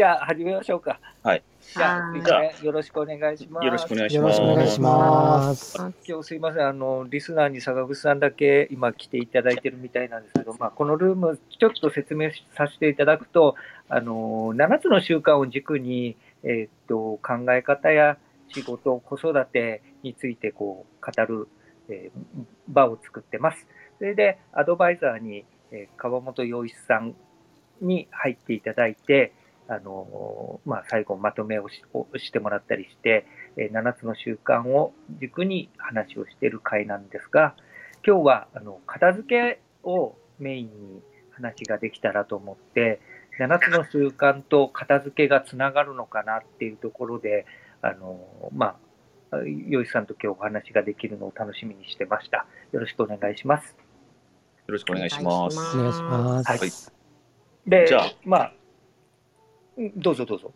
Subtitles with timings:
[0.00, 0.98] じゃあ始めましょうか。
[1.22, 1.42] はい。
[1.60, 3.66] じゃあ、はいじゃあよろしくお願いします。
[3.66, 4.36] よろしくお願いしよろます。
[4.36, 5.76] しくお願いします。
[6.08, 13.56] 今日すいません、あの、リスナーに坂口さんだけ今来ていただいてるみたいなんですけど、まあ、このルーム、ちょっと説明させていただくと、
[13.90, 18.16] あの、7つの習慣を軸に、えーっと、考え方や
[18.48, 21.48] 仕事、子育てについてこう、語る、
[21.90, 23.66] えー場を作ってます。
[23.98, 27.14] それで、アドバイザーに、えー川本洋一さん
[27.82, 29.34] に入っていただいて、
[29.70, 33.24] あの、まあ、最後まとめをしをしてもらったりして、
[33.56, 37.54] えー7つの習慣を軸に話をしている回なんですが、
[38.04, 43.00] 今日はあの片付けをメインに話ができたらと思って、
[43.38, 47.46] 7つの習慣と片付けがつながるのかなっていうところで、
[47.80, 48.76] あの、ま
[49.30, 49.36] あ、
[49.68, 52.46] よいさんと今日お話ができるのを楽しみにしてました。
[52.72, 53.76] よろしくお願いします。
[54.66, 55.76] よろしくお願いします。
[55.78, 56.48] お願いします。
[56.48, 57.00] はい
[57.66, 58.10] で、じゃあ
[59.76, 60.52] まあ、うんどうぞどうぞ。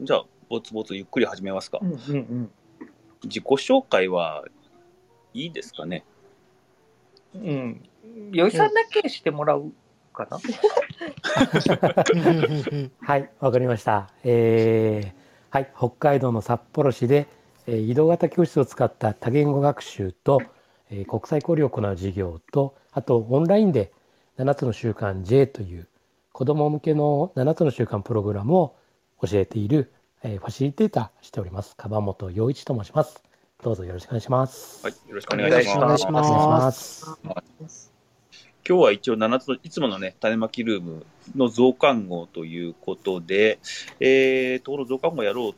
[0.00, 1.78] じゃあ、ぼつぼつゆっくり始めますか。
[1.82, 2.50] うんうんうん。
[3.24, 4.44] 自己紹介は
[5.34, 6.04] いいですかね。
[7.34, 7.82] うん。
[8.32, 9.72] よいさんだけしてもらう
[10.12, 10.38] かな、
[13.00, 14.10] はい、わかりました。
[14.24, 15.12] えー
[15.50, 17.26] はい、北海道の札幌市で、
[17.66, 20.40] えー移動型教室を使った多言語学習と、
[20.90, 23.92] えー国際交流を行う事業と、あとオンラインで
[24.38, 25.88] 7つの習慣 J という
[26.36, 28.76] 子ども向けの7つの習慣プログラムを
[29.22, 33.22] 教えている、えーファシリテーターしております、樺本陽一と申します。
[33.64, 34.84] どうぞよろしくお願いします。
[34.84, 36.04] はい、よろしくお願いします。
[36.06, 37.16] お願いします。
[38.68, 43.58] 今日は一応7つの、いつものね、種まきルームの増刊号ということで、
[43.98, 45.54] えー、ところ増刊号やろうっ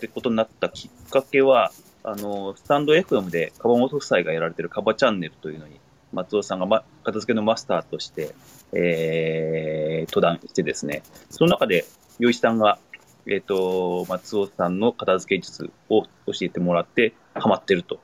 [0.00, 1.70] てことになったきっかけは、
[2.02, 5.78] あの、スタンド FM で、カバ本夫妻がやられてるカバチャンネルというのに、
[6.12, 8.34] 松尾さんが、ま、片付けのマスターとして、
[8.72, 11.84] えー、登壇してですね、その中で、
[12.18, 12.78] よいしさんが、
[13.26, 16.08] えっ、と、松尾さんの片付け術を教
[16.42, 18.00] えてもらって、ハマってると。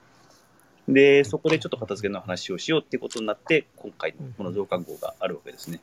[0.88, 5.80] で、そこでちょっと片付けの話をしようっていうことになって、今回のこの増刊号があるわけですね。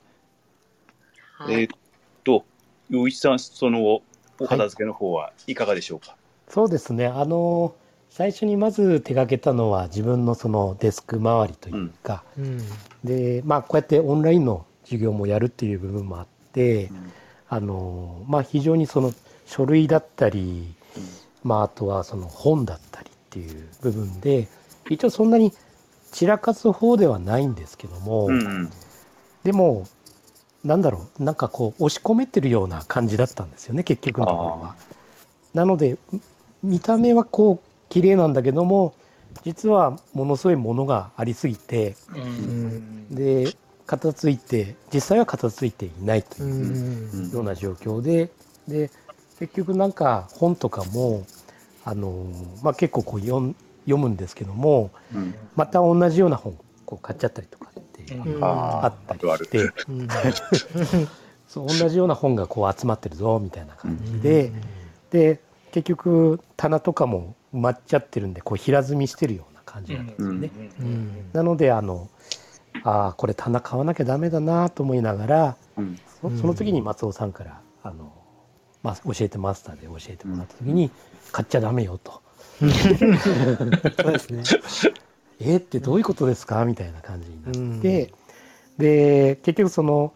[1.33, 1.77] はいえーっ
[2.23, 2.45] と、
[2.89, 4.03] 洋一さん、その後、
[4.41, 6.15] お片付けの方はいかがでしょうか？
[6.47, 7.07] そうですね。
[7.07, 7.75] あの
[8.09, 12.23] 最初にまず手がけたのは自分のそのデスク周りというか、
[13.03, 16.91] でまあこうやってオンラインの授業もやるっていう部分もあって、
[17.47, 19.13] あのまあ非常にその
[19.45, 20.73] 書類だったり、
[21.43, 24.47] まああとはその本だったりっていう部分で
[24.89, 25.53] 一応そんなに
[26.11, 28.69] 散らかす方ではないんですけども、うんうん。
[29.43, 29.87] でも
[30.63, 34.75] なんだろうなんかこう押し込めてるような感じだったんですよね結局のところは。
[35.53, 35.97] なので
[36.61, 38.93] 見た目はこう綺麗なんだけども
[39.43, 43.15] 実はものすごいものがありすぎてうん。
[43.15, 43.53] で
[43.89, 47.31] 片付いて実際は片付いていないといううん。
[47.31, 48.29] ような状況で
[48.67, 48.91] で
[49.39, 51.25] 結局なんか本とかも
[51.83, 52.27] あの、
[52.61, 53.55] まあ、結構こう読
[53.85, 55.33] むんですけどもうん。
[55.55, 56.55] また同じような本
[56.85, 58.43] こう買っちゃったりとかってうん。
[58.43, 59.73] あったりして、
[61.47, 64.51] そう同じような本がこう集まってるぞみたいな感じで、
[65.09, 65.39] で
[65.71, 70.51] 結局棚とかも埋まっちゃってるんでこう平積みしてるような感じなんですよね。
[71.33, 72.07] なのであの
[72.83, 75.99] あーこれ棚買わなきゃダメだなと思いながらうん。
[76.21, 78.11] そその時に松尾さんからあの、
[78.83, 80.91] まあ、教えてマスターで教えてもらった時に、
[81.31, 82.21] 買っちゃダメよと。
[82.59, 82.69] そう
[84.11, 84.43] ですね。
[85.39, 88.13] えーってどういうことですかみたいな感じになって、
[88.77, 90.13] で結局その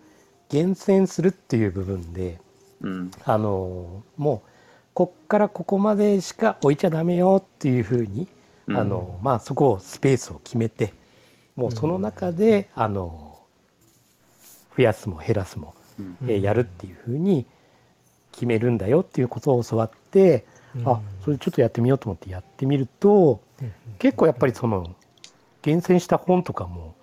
[0.50, 2.40] 厳選するっていう部分で
[2.82, 3.12] うん。
[3.24, 4.50] あのもう
[4.94, 8.28] こっからここまでしか置いちゃダメよっていうふうに、
[8.68, 8.78] うん。
[8.78, 10.94] あのまあ、そこをスペースを決めて
[11.56, 13.40] もうその中で、あの
[14.76, 16.18] 増やすも減らすも、うん。
[16.24, 17.46] えーやるっていうふうに
[18.32, 20.46] 決めるんだよっていうことを教わって、
[20.86, 23.42] あそれちょっとやってみようと思ってやってみると、
[24.00, 24.96] 結構やっぱりその
[25.62, 26.96] 厳選した本とかも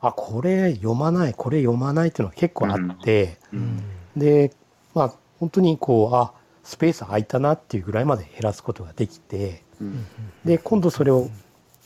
[0.00, 3.82] あこれ読まないこれ読まないっていうのが結構あって、うん。
[4.16, 4.52] で
[4.94, 10.06] まあ本当にこうあスペース空いたなっていうぐらいまで減らすことができてうん。
[10.44, 11.28] で今度それを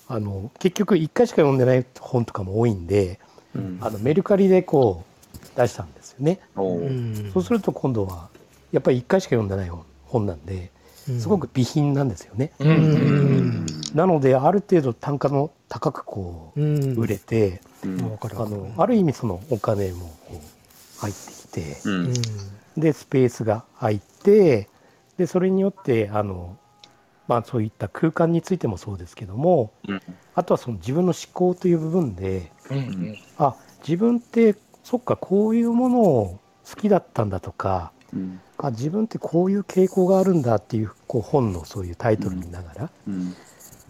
[0.08, 3.20] あの結局1回しか読んでない本とかも多いんで
[3.54, 3.78] うん。
[3.80, 6.40] あのメルカリでこう出したんですよね。
[7.32, 8.28] そうすると今度は
[8.72, 10.70] やっぱり1回しか読んでない本本なんで
[11.18, 12.52] すごく備品なんですよね。
[13.94, 16.94] なのである程度単価の高くこううん。
[16.96, 20.10] 売れて、あのある意味そのお金も
[20.98, 22.12] 入ってきて、うん
[22.76, 24.68] でスペースが空いて
[25.16, 26.56] でそれによってあの、
[27.28, 30.02] まあ、そういった空間についてもそうですけどもうん。
[30.34, 33.54] あとはその自分の思考という部分でうんあ
[33.86, 38.40] 自分ってそっかこういうものを好きだったんだとかうん。
[38.56, 43.34] あ自分ってこういう傾向があるんだっていうこう本のそういうタイトル見ながら、うん。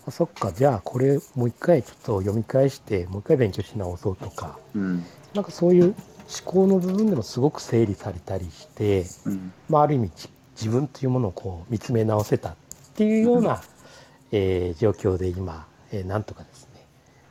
[0.06, 5.05] あそっかじゃあこれもう一回ちょっと読み返してもう一回勉強し直そうとかうん。
[5.34, 5.94] なんかそういう思
[6.44, 9.52] 考の部分でもすごく整理されたりして、うん。
[9.69, 12.55] まあ、ある意味じ自分というものをこう見つめ直せたっ
[12.98, 13.62] ていうような、
[14.32, 16.84] えー状況で今、えーなんとかですね、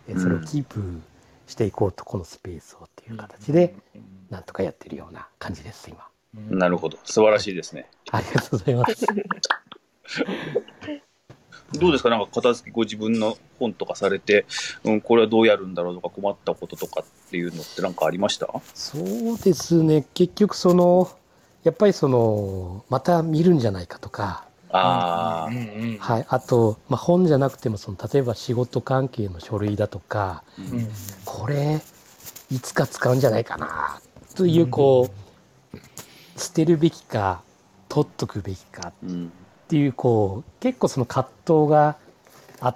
[0.09, 1.01] えーそれをキープ
[1.47, 3.75] していこうとこのスペースをっていう形で
[4.29, 6.05] なんとかやってるような感じです今。
[6.49, 6.97] なるほど。
[7.05, 7.89] 素晴らしいですね。
[8.11, 9.05] ありがとうございます。
[11.79, 12.09] どうですか？
[12.09, 14.45] なんか片付けご自分の本とかされて、
[14.83, 18.47] うん、これはどうやるんだろうとか困ったこととかっていうのってなんかありました？
[18.73, 20.05] そうですね。
[20.13, 21.09] 結局その
[21.63, 25.51] やっぱりそのまた見るんじゃないかとか、ああ、
[25.99, 30.89] はい、あと、まあ、本じゃなくてもその例えば仕事関係の書類だとかうん。
[31.25, 31.81] これ
[32.51, 33.99] いつか使うんじゃないかな
[34.35, 35.09] というこ
[35.73, 37.41] う捨てるべきか
[37.89, 39.31] 取っとくべきかうん
[39.67, 41.97] っていうこう結構その葛藤が
[42.61, 42.75] あっ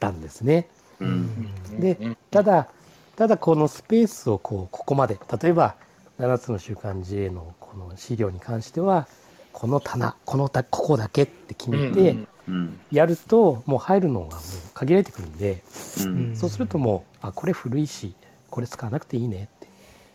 [0.00, 0.68] たんですね。
[0.98, 1.78] うん。
[1.78, 2.68] でただ
[3.14, 5.76] ただこのスペースをこうここまで例えば
[6.18, 9.06] 7つの習慣 J のこの資料に関しては
[9.52, 12.16] この棚このたここだけって決めて
[12.48, 14.38] うんやるともう入るのがもう
[14.74, 15.62] 限られてくるんで、
[16.04, 16.36] うん。
[16.36, 18.14] そうするともうあこれ古いし
[18.50, 19.68] これ使わなくていいねって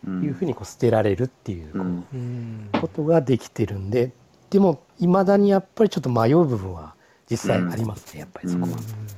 [0.08, 0.24] うん。
[0.24, 2.04] いうふうにこう捨てられるっていう
[2.82, 4.12] ことができてるんで
[4.50, 6.96] でもいまだにやっぱりちょっと迷う部分は
[7.30, 8.68] 実際ありますねやっぱりそこは。
[8.70, 8.76] うん。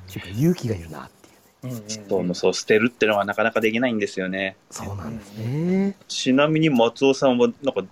[0.08, 1.10] ちょっと勇気がいるなっ
[1.62, 4.56] ていうそうのそう捨てるってのはなかなかできないんですよね。
[4.72, 5.96] そうなんですね。
[6.08, 7.84] ちなみに松尾さんはなんか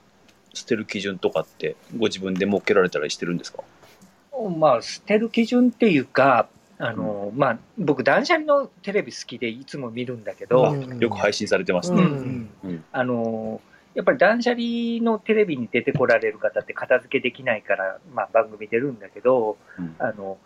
[0.54, 3.64] 捨てる基準とかってご自分で設けられたりしてるんですか？
[4.58, 6.48] まあ、捨てる基準っていうか、
[6.78, 11.00] あの、まあ、僕、断捨離のテレビ好きでいつも見るんだけど、うん。
[11.00, 12.50] よく配信されてますうね、ん。
[12.64, 12.84] うん。
[12.92, 13.62] あの、
[13.96, 19.96] やっぱり断捨離のテレビに出てこられる方って片付けできないから、まあ、番組出るんだけど、うん。
[19.98, 20.38] あの、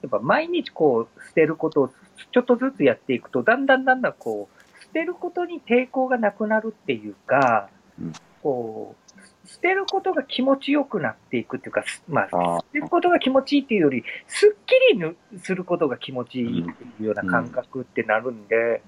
[0.00, 1.92] やっぱ毎日こう、捨てることを
[2.32, 7.68] ちょっとずつやっていくと、だんだんだんだんこう、捨てることに抵抗がなくなるっていうか、
[8.00, 8.12] うん。
[8.42, 9.03] こう、
[9.46, 18.82] 捨てることが気持ちよくなっていくっていうか、すまあ、あ捨てることが気持ちいいっていうより、すっきりぬすることが気持ちいいっていうような感覚ってなるんで、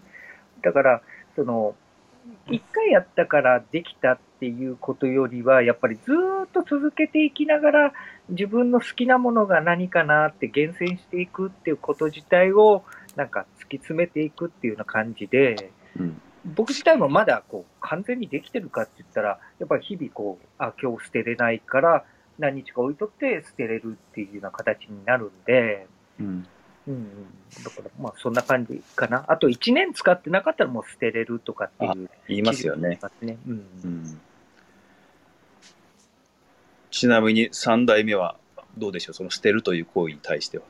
[0.63, 1.03] だから、
[1.35, 1.75] その、
[2.51, 7.93] 一回やったからできたっていうことよりは、やっぱりずーっと続けていきながら、
[8.31, 12.83] 自分の好きなものが何かなって厳選していくっていうこと自体を、
[13.15, 16.21] なんか突き詰めていくっていうような感じで、うん
[16.55, 22.05] 僕自体もまだこう完全にできてるかって言ったら、やっぱり日々こう、あ、今日捨てれないから
[22.39, 25.87] 何日か置いとって捨てれるっていうような形になるんで、
[26.21, 26.47] うん。
[26.89, 27.27] うんうん、
[27.65, 29.25] だからまあそんな感じかな。
[29.27, 32.11] あと1年使ってなかったらもう捨てれるとかっていう。
[32.29, 33.39] 言いますよね、ますね。
[33.45, 33.53] うん。
[33.53, 34.21] うん、
[36.93, 38.37] ちなみに3代目は
[38.79, 39.15] どうでしょう？
[39.15, 40.65] その捨てるという行為に対しては。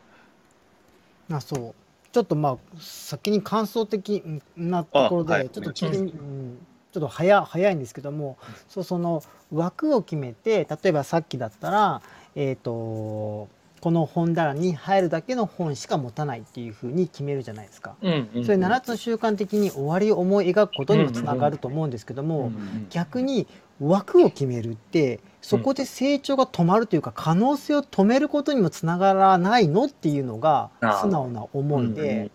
[1.32, 1.74] あそう
[2.16, 4.22] ちょっとまあ先に感想的
[4.56, 5.50] なところで、あはい。
[5.50, 6.58] ちょっと聞いてみ、うん。
[6.90, 9.22] ちょっと早早いんですけどもそうその
[9.52, 12.00] 枠を決めて例えばさっきだったら、
[12.34, 17.96] えー、とこの本棚に入るだけの本しか持たないっていうふうに決めるじゃないですか。
[18.00, 22.50] うんうんそれ7つの習慣的に終わりを思い描くことにもつながると思うんですけども、
[22.88, 23.46] 逆に
[23.80, 32.30] 枠を決めるってそこで成長が止まるというか可能性を止めることにもつながらないのっていうのが素直な思いで、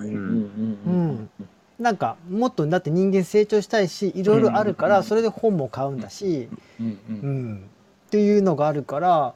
[1.79, 6.47] なんかもっとだって人間成長したいしいろいろあるからそれで本も買うんだし、
[6.79, 7.69] うんううんん、
[8.07, 9.35] っていうのがあるから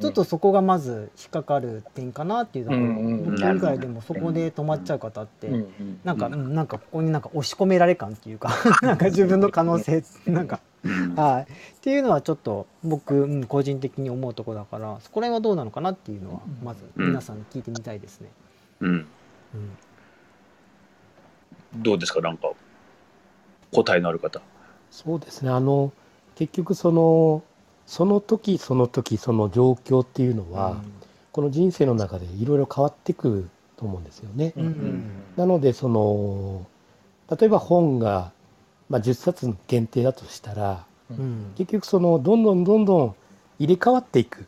[0.00, 2.82] ちょっとそこがまず引っかかる点かなっていうところ、
[3.24, 5.46] 僕以外でもそこで止まっちゃう方って。
[5.46, 5.68] う
[6.04, 6.54] なんか、ううん。
[6.54, 8.50] なんかここになんか押し込められ感っていうか
[8.82, 10.67] なんか自分の可能性なんかうん
[11.16, 11.52] はい。
[11.52, 17.06] っていうのはちょっと僕、うん、個人的に思うところだからそこら辺はどうなのかなっていうのはまずうん。
[17.08, 18.28] 皆さんに聞いてみたいですね。
[18.80, 18.88] うん。
[18.92, 19.06] うん。
[21.82, 22.20] どうですか？
[22.20, 22.50] なんか
[23.72, 24.40] 答えのある方。
[24.90, 25.50] そうですね。
[25.50, 25.92] あの
[26.36, 27.42] 結局その
[27.86, 30.76] その時その時その状況っていうのは、
[31.32, 34.52] この人生の中でいろいろ変わってくると思うんですよね。
[34.56, 34.64] うん。
[34.64, 35.10] うん。
[35.36, 36.66] なのでその
[37.30, 38.32] 例えば本が、
[38.88, 41.52] まあ、10冊限定だとしたらうん。
[41.56, 43.14] 結局そのどんどんどんどん
[43.58, 44.46] 入れ替わっていく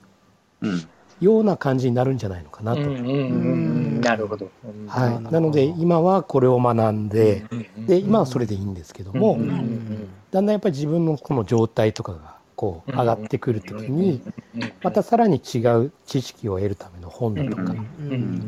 [0.60, 0.88] うん。
[1.20, 2.80] ような感じになるんじゃないのかなと。
[2.80, 4.50] なるほど。
[4.86, 10.08] はい、なので今はこれを学んで、うんで今はそれでいいんですけども、うんうん。
[10.30, 14.20] だんだんやっぱり自分のこの状態とかがこう上がってくるときに、
[14.54, 14.72] うん。
[14.82, 17.74] またさらに違う知識を得るための本だとか、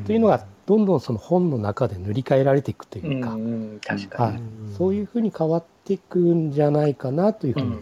[0.05, 0.85] というのがどん。
[0.85, 1.01] どん。
[1.01, 3.39] その本の中で塗り替えられていくというか、
[4.77, 6.53] そういうふうに変わっていくん。
[6.53, 7.79] じゃないかなというふうに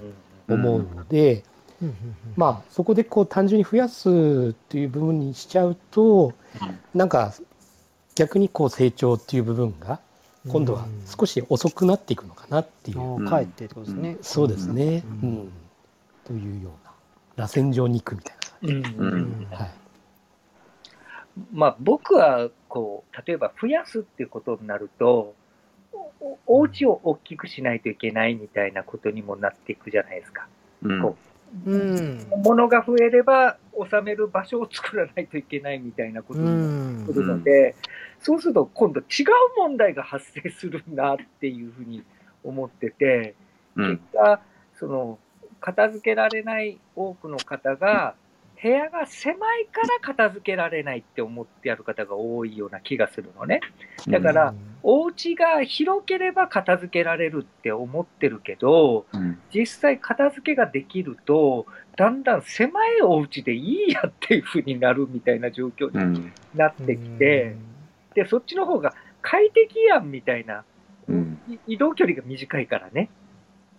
[0.48, 1.42] 思うので、
[2.36, 4.08] まあそこでこう単純に増やす
[4.52, 6.32] っていう部分にしちゃうと
[6.94, 7.08] なん。
[7.08, 7.34] か
[8.14, 9.98] 逆にこう成長っていう部分が
[10.48, 14.16] 今度は少し遅くなっていくのかなっていう、うん、ああ帰ってことですね。
[14.22, 15.32] そうですね、ううん。
[15.32, 15.52] ん
[16.30, 16.92] というような
[17.34, 19.48] 螺旋状に行くみたいうんうん。
[19.50, 19.70] な、はい、
[21.52, 25.34] まあ、僕はこう例えば増やすっていうことになると、
[26.20, 30.46] おお家を大きくしないといけないみたいなことにもなっていくじゃないですか。
[30.82, 31.02] うん。
[31.02, 31.16] こ
[31.66, 32.28] うん。
[32.44, 33.56] 物が増えれば
[33.90, 37.06] 収める場所を作らないといけないみたいなことうにん。
[37.08, 37.74] するので、
[38.20, 39.06] そうすると今度違う
[39.56, 42.04] 問題が発生するなっていうふうに
[42.44, 43.34] 思ってて、
[43.74, 43.96] うん。
[43.96, 44.40] 結果、
[44.78, 45.18] その
[45.60, 48.14] 片付けられない多くの方が、
[48.62, 53.60] 部屋が狭いから片付けられないって思ってやる方が多いような気がするのね。
[54.06, 59.38] だから、お家が広ければ片付けられるって思ってるけど、うん。
[59.54, 66.32] 実際片付けができると、だんだん狭いお家でいいやっていうふうになるみたいな状況にうん。
[66.54, 67.56] なってきて、
[68.14, 70.64] で、そっちの方が快適やんみたいな、
[71.66, 73.08] 移動距離が短いからね。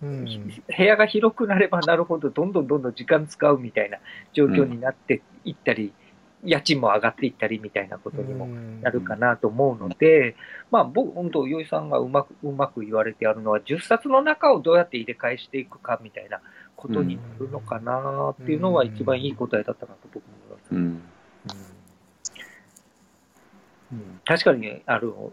[0.01, 3.99] うん、部屋が広くなればなるほど、どんどんどんどん時間使うみたいな
[4.33, 5.93] 状況になっていったり、
[6.43, 8.47] 家賃も上がっていったりみたいなことにも
[8.81, 10.35] なるかなと思うので、
[10.71, 16.41] まあ、僕、本当、よいさんがうまく、うまく言われてあるのは、10冊の中をどうやって入れ替えしていくかみたいな
[16.75, 20.71] ことになるのかなっていうのは一番いい答えだったなと僕も思います。
[20.71, 21.01] うん。
[23.93, 24.21] うん。
[24.25, 25.31] 確かに、あの、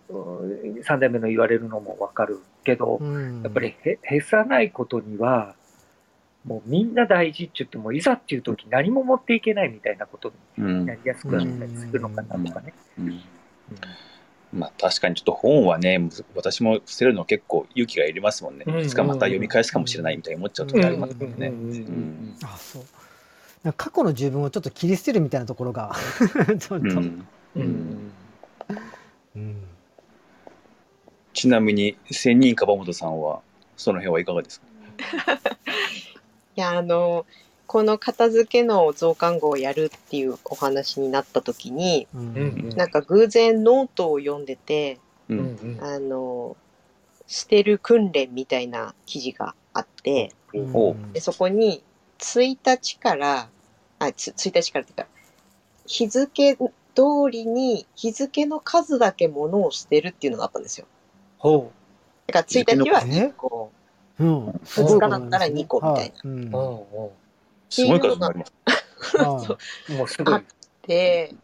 [0.82, 3.42] 三代目の言われるのもわかるけど、うん。
[3.42, 5.54] やっぱりへ、へさないことには、
[6.44, 10.80] もうみんな大事って言っても、いざっていう時何も持っていけないみたいなことうん。
[10.80, 12.74] になりやすくなったりするのかなとかね。
[12.98, 13.20] うん。
[14.52, 15.98] まあ確かにちょっと本はね、
[16.34, 18.64] 私も捨てるの結構勇気がいりますもんね。
[18.66, 18.80] うん。
[18.80, 21.52] いつかまた読み返すかもしれないみたいに思っちゃう時ありますもんね。
[22.44, 23.72] あそう。
[23.76, 25.94] 過去の自分をちょっと切り捨てるみたいなところが
[26.60, 26.86] ちょっと、
[27.56, 28.12] うん。
[29.36, 29.67] うん
[31.38, 33.40] ちなみに仙人かばもとさんは
[33.76, 34.66] その辺はいかがですか？
[36.56, 37.26] いや、あの、
[37.68, 42.68] この片付けの増刊号をやるっていうお話になった時に、うんうん。
[42.70, 45.84] なんか偶然ノートを読んでて、ううんんうん。
[45.84, 46.56] あの、
[47.28, 50.58] 捨てる訓練みたいな記事があって、う。
[50.60, 51.84] んおでそこに
[52.18, 53.48] 1日から、
[54.00, 55.06] あ、つ1日からっていうか、
[55.86, 56.62] 日付通
[57.30, 60.86] りに日付の数だけ物を捨てるっていうのがあったんですよ。
[61.38, 61.72] ほ
[62.26, 63.72] だから1日は日付の1個、
[64.20, 66.20] うん、2日だったら2個みたいな。
[66.24, 66.48] うん。
[66.48, 66.50] う。
[66.50, 67.12] ほ
[67.70, 68.52] すごい数になります。
[69.92, 70.44] もうすごい。
[70.86, 71.34] で、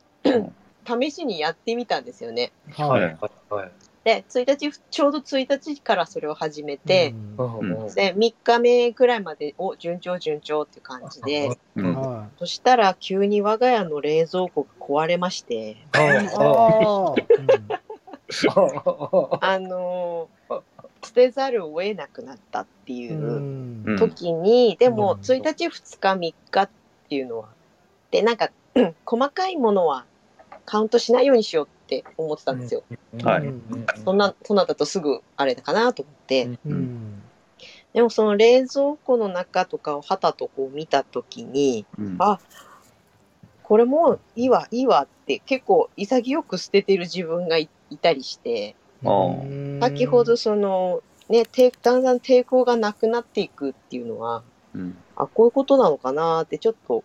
[0.86, 2.52] 試しにやってみたんですよね。
[2.68, 2.82] い。
[2.82, 3.72] はいはいはい。
[4.04, 7.94] で、1日、ちょうど1日からそれを始めて、うんうんうん。
[7.94, 11.94] で、3日目ぐらいまで、お、順調順調って感じで、うん。
[11.94, 17.83] はそしたら急に我が家の冷蔵庫が壊れまして、いあー
[19.40, 20.62] あのー
[21.04, 25.21] 捨てざるを得なくなったっていう時に、でもうん。
[25.21, 26.71] 1日2日3日っ
[27.09, 27.49] ていうのは、
[28.11, 28.50] で、なんか、
[29.04, 30.07] 細かいものは
[30.64, 32.83] カウントしないようにしようって思ってたんですよ。
[33.23, 33.40] はい。
[33.43, 36.49] うんそんな、そんなだとすぐあれだかなと思って。
[36.66, 37.23] うん。
[37.93, 42.16] でもその冷蔵庫の中とかをはたとこう見たときに、うん。
[42.19, 42.38] あ
[43.62, 48.74] これもういいわ、いいわって結構潔く捨ててる自分がいいたりして、
[49.80, 54.42] 先ほどその、ね、抵だんだん抵抗がなくなっていくっていうのは、
[54.74, 57.04] うんあ、こういうことなのかなってちょっと、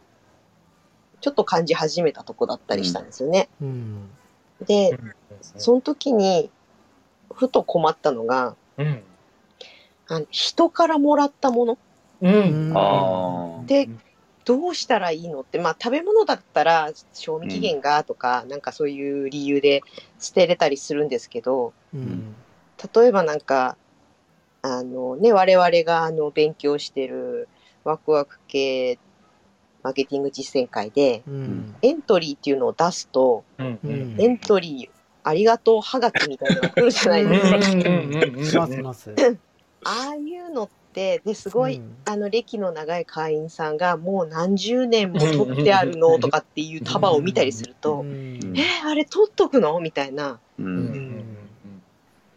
[1.22, 3.50] ちょっと感じ始めたとこだったりしたんですよね。
[3.62, 4.10] うん
[4.66, 5.00] で、
[5.42, 6.50] その時に、
[7.34, 9.04] ふと困ったのが、うん。
[10.08, 11.78] あの人からもらったもの
[12.22, 13.66] うん。
[13.68, 13.90] で
[14.50, 19.84] どうしたらいいのって、まあ食べ物だったら賞味期限がとか、なんかそういう理由で
[20.20, 22.34] 捨てれたりするんですけど、うん。
[22.96, 23.78] 例えばなんか、
[24.64, 27.48] あのね、我々があの勉強してる
[27.84, 28.98] ワクワク系
[29.84, 31.76] マーケティング実践会で、うん。
[31.84, 33.80] エントリーっていうのを出すと、うん。
[33.84, 37.58] うんエントリーありがとうはがきみたいなのが来るじゃないですか。
[39.86, 41.96] ああいうのって、ですごい、うん。
[42.06, 48.54] あの歴の長い会員さんがもう何十年も取ってあるのとかっていう束を見たりすると、うん。
[48.56, 49.80] えー、あれ取っとくの？
[49.80, 50.40] みたいな。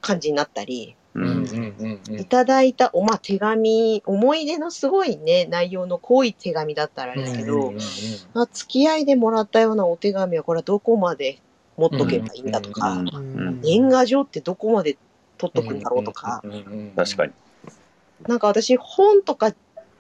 [0.00, 0.96] 感じになったり。
[1.14, 7.74] いただいた、おまあ、手紙、思い出のすごいね、内容の濃い手紙だったらあれですけど、
[8.32, 11.38] あ付き合いでもらったようなお手紙はこれはどこまで
[11.76, 13.04] 持っとけばいいんだとか、
[13.62, 14.96] 年賀状ってどこまで
[15.36, 16.42] 取っとくんだろうとか、
[16.96, 17.32] 確かに。
[18.28, 19.54] なんか私本とか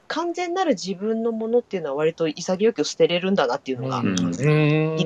[0.08, 4.22] 完全なる自分のものっていうのは割と潔く捨てれるんだなっていうのがうん気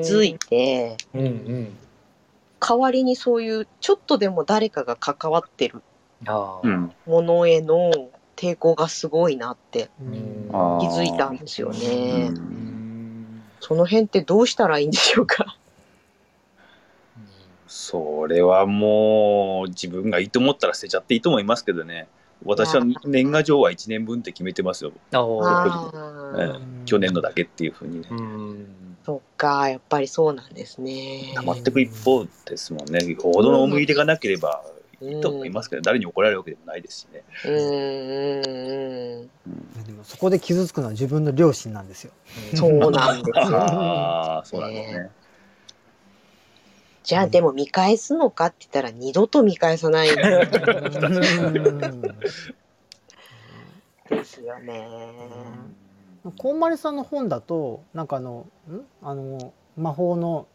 [0.00, 1.76] づいて、うんうん。
[2.58, 5.82] 代わりにそういうちょっとでも誰かが関わってる。
[6.24, 7.92] ものへの
[8.36, 10.06] 抵抗がすごいなって気
[10.86, 12.30] づいたんですよね。
[12.30, 15.58] うんその辺ってどうしたらいいんでしょうか？
[17.66, 22.08] それはもう自分がいいと思ったら捨てちゃっていいと思いますけどね。
[22.44, 24.92] 私は年賀状は1年分って決めてますよ。
[25.12, 25.88] ああ。
[25.88, 28.08] あえあ、え去年のだけっていうふうにね。
[28.10, 28.96] うん。
[29.04, 31.32] そっか、やっぱりそうなんですね。
[31.34, 33.04] 溜まっていく一方ですもんね。
[33.04, 34.62] よほどの思い入れがなければ
[35.00, 37.22] いいと思いますけど、誰に怒られるわけでもないですしね。
[37.44, 39.30] うんうんうん。
[39.46, 42.12] うんでもそこで傷つくのは自分の両親なんですよ。
[42.54, 43.58] そうなんですよ。
[43.58, 45.10] ああ、そうなんですね。
[47.06, 50.14] じゃあでも見返すのかって言ったら二度と見返さないで
[54.24, 54.88] すよね。
[56.36, 58.80] こんまりさんの本だとなんかあのん？
[59.02, 60.48] あの魔法の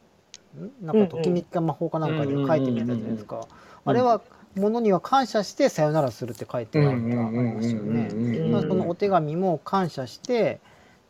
[0.59, 0.85] ん？
[0.85, 3.47] なんかときめきか魔法かなんかで書いてみたじゃないですか。
[3.85, 4.19] あれは
[4.55, 8.09] 物には感謝してさよならするって書いてあるのがありますよね。
[8.09, 10.59] そのお手紙も感謝して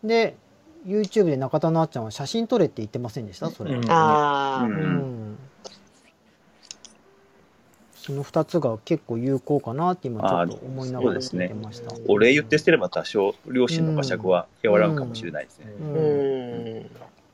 [0.03, 0.35] で
[0.85, 3.49] YouTube で中田のあっちゃんは写真撮れって言ってませんでした？
[3.49, 3.71] それ。
[3.71, 3.91] うん。
[3.91, 4.73] ああ、うん。
[4.73, 5.37] うん
[7.93, 11.93] その2つが結構有効かなって今ちょっと思いながら聞いてました。
[12.07, 15.67] お礼言って捨てれば多少両親の馬借は和らぐかもしれないですね。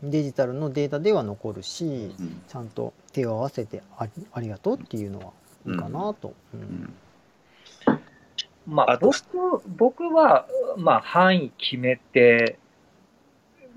[0.03, 1.85] デジタルのデータでは残るし
[2.19, 2.41] うん。
[2.49, 5.31] ちゃんと手を合わせてありありがとうっていうのは
[5.65, 6.33] いいかなと。
[6.53, 6.61] ううん。
[6.63, 6.93] ん
[8.67, 9.15] まあ、僕
[9.77, 12.59] 僕は、まあ、範囲決めて、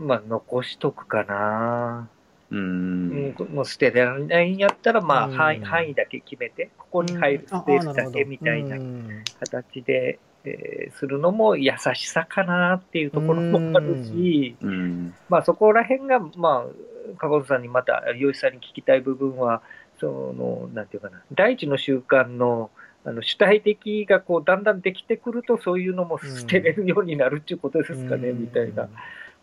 [0.01, 2.09] まあ、残しとくかな。
[2.51, 5.35] ううんん、もう捨てられないんやったら、まあ、うん。
[5.35, 9.23] 範囲範囲だけ決めて、ここに入るスペースだけみたいなうん。
[9.39, 15.15] 形で、えーするのも優しさかなっていうところもあるし、うん。
[15.29, 19.63] まあ、そこら辺が、まあ、加藤さんにまた、吉さんに聞きたい部分は、
[20.01, 22.71] その、なんていうかな、第一の習慣の、
[23.05, 28.41] あの主体的がこうだんだんできてくると、そういうのも捨てれるようになるっていうことですかね、うん。
[28.43, 28.89] みたいな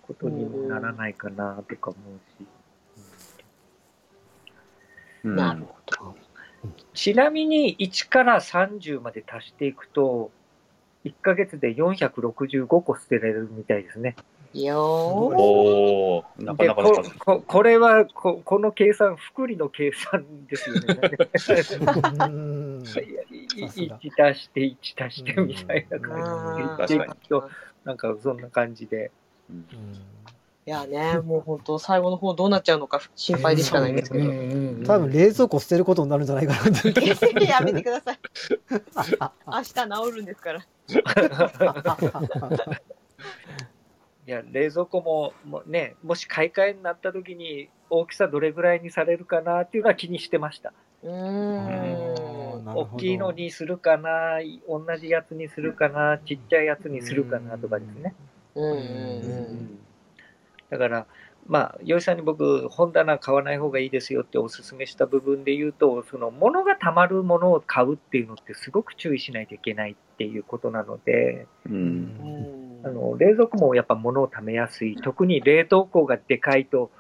[0.08, 2.46] ことにもならないかなとか思うし。
[5.24, 6.16] うんなるほど。
[6.94, 10.32] ちなみに1から30まで足していくと、
[11.06, 14.16] 1ヶ月で465個捨てられるみたいですね。
[14.54, 17.20] よーおおなかでこなかの数。
[17.20, 20.86] ここれはこ、この計算、複利の計算ですよね。
[22.20, 23.04] うん いや
[23.66, 27.06] いさすが1足して1足してみたいな感じで
[27.84, 29.12] なんかそんな感じで。
[29.50, 29.66] うん
[30.68, 34.26] いやね、もう本当最後の方どうなっちゃうのか心配でしかないんですけど。
[34.86, 36.90] 多分冷蔵庫捨てることになるんじゃないかなって。
[37.48, 38.20] やめてください。
[39.48, 39.84] 明日治
[40.14, 40.60] るんですから。
[40.60, 40.64] い
[44.26, 50.74] や、冷蔵庫ももうね、もし買い替えになった時に大きさどれぐらいにされるかなっていうのは気にしてました。
[51.02, 52.66] うーん。
[52.76, 57.96] 大きいのにするかな、同じやつにするかな、ちっちゃいやつにするかなとかですね。
[57.96, 58.37] うんうんうん。
[60.70, 61.08] だから、
[61.48, 72.04] まあ、洋井さんに僕、本棚買わない方がいいですよってお勧めした部分で言うと、その物がたまるものを買うっていうのってすごく注意しないといけないっていうことなので、ううん。
[72.84, 76.92] んあの冷蔵庫もやっぱ物をためやすい、特に冷凍庫がでかいと、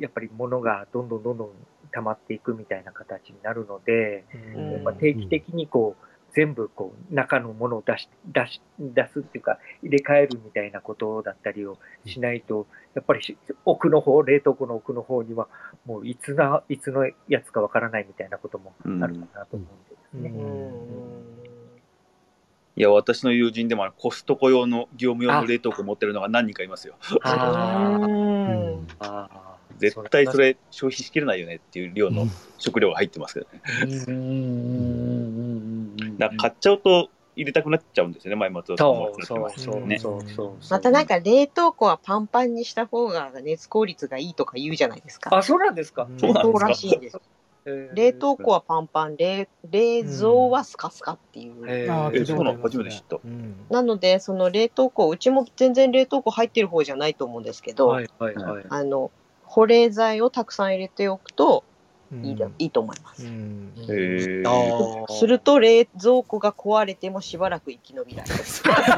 [0.00, 1.50] やっぱり物がどんどんどんどん
[1.92, 4.24] 溜まっていくみたいな形になるので、
[4.54, 4.72] うん。
[4.72, 15.48] やっぱ定期的にこう、全部こう中のものを出し出し出すっていうか、入れ替えるみたいなことだったりをしないと、やっぱりし奥の方、冷凍庫の奥の方には、
[15.86, 20.30] もういつな、いつのやつかわからないみたいなこともあるかなと思うんでですね。
[20.30, 21.32] うん。
[22.76, 26.94] いや、私の友人でもコストコ用の業務用の冷凍庫持ってるのが何人かいますよ。
[27.22, 27.98] あ
[29.00, 29.52] あー。
[29.78, 32.26] 絶対それ消費しきれないよねっていう量の
[32.58, 33.60] 食料が入ってますけどね。
[36.22, 39.98] だから買っちゃうと入れたくなっちゃうんですよね、前松尾さんもそうそうそうね。
[39.98, 40.22] そう
[40.70, 45.36] またなんか冷凍庫はパンパンにした方が熱効率がいいとか言うじゃないですか。
[45.36, 46.08] あ、そうなんですか。
[46.18, 46.58] そうなんですか。
[46.60, 47.20] そうらしいんです。
[47.94, 51.54] 冷凍庫はパンパン、冷冷蔵はスカスカっていう。
[52.26, 52.62] そうなの？
[52.62, 53.16] 初めて知った。
[53.16, 53.66] うん。
[53.70, 57.96] なので、その冷凍庫、うちも全然冷凍庫入ってる方じゃないと思うんですけど。
[58.70, 59.10] あの、
[59.44, 61.64] 保冷剤をたくさん入れておくと
[62.12, 62.24] うん。
[62.26, 63.24] いい,、いいと思います。
[63.26, 63.72] うん。
[63.78, 65.12] へー。
[65.12, 68.24] すると冷蔵庫が壊れてもしばらく生き延びら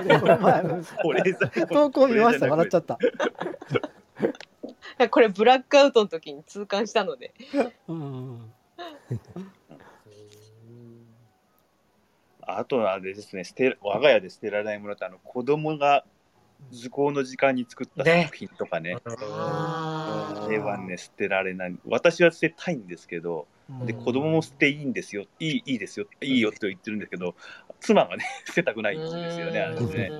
[0.04, 0.84] れる。
[1.02, 2.46] 保冷剤投稿見ました？
[2.48, 2.98] 笑っちゃった。
[5.10, 7.32] これブラックアウトの時に痛感したので。
[7.88, 8.52] うん。
[12.46, 16.04] あとはあれですね、捨て我が家で捨てられないものってあの子供が
[16.70, 18.24] 図工の時間に作ったね。
[18.24, 18.96] 作品とかね。
[19.04, 20.46] あー。
[20.46, 21.76] あれはね捨てられない。
[21.86, 23.46] 私は捨てたいんですけど
[23.84, 24.04] でうん。
[24.04, 25.24] 子供も捨ていいんですよ。
[25.38, 26.06] いいいいですよ。
[26.20, 27.34] いいよと言ってるんですけど
[27.80, 29.90] 妻がね 捨てたくないんですよねあれうん。
[29.90, 30.10] ね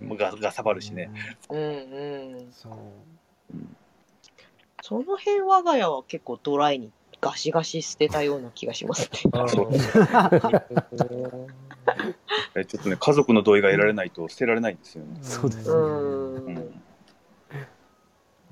[0.00, 1.10] もうががさばるしね。
[1.50, 1.62] うんう
[2.42, 2.52] ん。
[2.52, 2.72] そう。
[4.82, 9.20] その辺我が家は結構ドライにガシガシ捨てたような気がしますね。
[12.54, 15.18] えちょっとね家族の同意が得られないと捨てられないんですよね。
[15.22, 15.74] そうですう。
[15.74, 16.84] うんん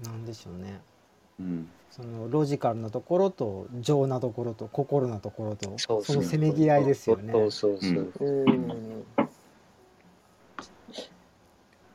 [0.03, 0.81] なんでしょうね
[1.39, 8.13] うんそのロジカルなところと情なところと心なところとそうそのせめぎ合いですよねそうそうそう。
[8.21, 9.05] うん。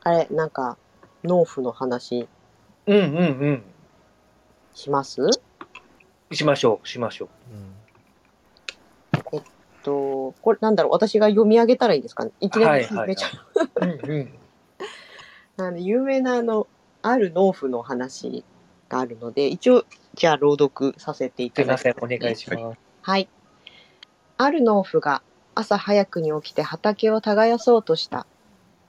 [0.07, 0.77] あれ、なんか、
[1.23, 2.27] 農夫の話
[2.85, 3.63] うんうんうん。
[4.71, 5.27] します？
[6.31, 7.84] しましょう、しましょう。
[9.85, 12.31] と、これなんだろう、私が読み上げたらいいですかね？
[12.39, 13.29] いきなりめちゃ
[15.57, 16.67] う の有名なあの、
[17.01, 18.43] ある農夫の話
[18.89, 22.79] があるので、一応、じゃあ朗読させていただきます、お願いします。
[23.01, 23.29] はい。
[24.37, 25.21] ある農夫が
[25.53, 28.25] 朝早くに起きて畑を耕そうとした。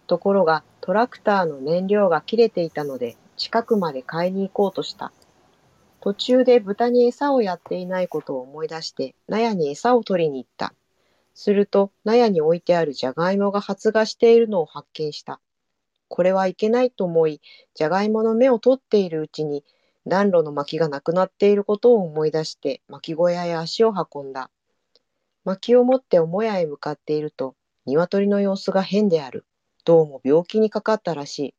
[0.09, 5.12] ところがトラクターの燃料が切れていたので近くまで買いに行こうとした。
[6.00, 10.72] 途中で豚に餌をやっていないことを思い出して納屋に餌を取りに行った。
[11.38, 15.38] すると納屋に置いてあるじゃがいもが発芽しているのを発見した。
[16.09, 17.42] これはいけないと思い、
[17.75, 19.62] じゃがいもの芽を取っているうちに
[20.07, 24.51] 暖炉の薪がなくなっていることを思い出して薪小屋へ足を運んだ。
[25.44, 29.44] 薪を持って母屋へ向かっていると鶏の様子が変である。
[29.85, 31.55] どうも病気にかかったらしい。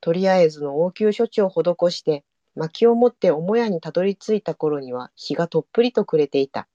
[0.00, 6.66] とりあえずの応急処置を施して薪を持って母屋にたどり着いた頃には日がとっぷりと暮れていた。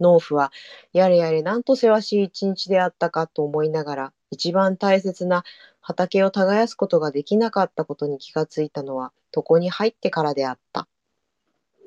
[0.00, 0.52] 農夫は
[0.92, 5.44] やれやれなんとせわしい一日であったかと思いながら一番大切な
[5.80, 10.88] 畑を耕すことができなかったことに気がついたのは床に入ってからであった。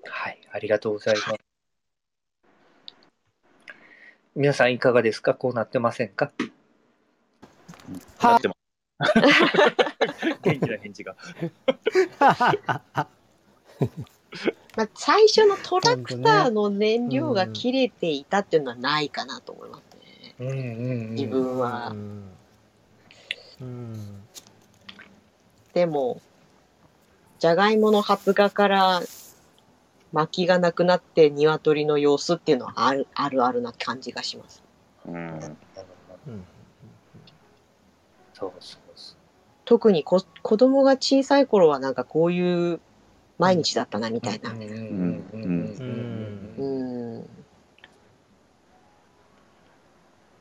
[0.06, 1.36] はい、ありがとうございます。
[4.36, 5.34] 皆さんいかがですか？
[5.34, 6.32] こうなってませんか？
[8.20, 8.40] は
[10.44, 11.16] 元気な返事が。
[14.78, 20.36] まあ、最初のトラクターの燃料が切れていたっていうのはないかなと思いますね。
[20.40, 21.10] うんうんうん。
[21.16, 21.90] 自分は。
[21.90, 22.32] うん。
[23.60, 24.22] うん。
[25.74, 26.22] でも、
[27.40, 29.02] じゃがいもの発芽から
[30.14, 34.64] 薪がなくなって鶏の様子っていうのはあるあるあるな感じがします。
[35.08, 35.40] うん。
[38.34, 38.82] そうそう。
[39.66, 41.94] 特にこ子供が小さい頃はなん。
[41.96, 42.80] かこういう
[43.38, 44.52] 毎日だったなみたいな。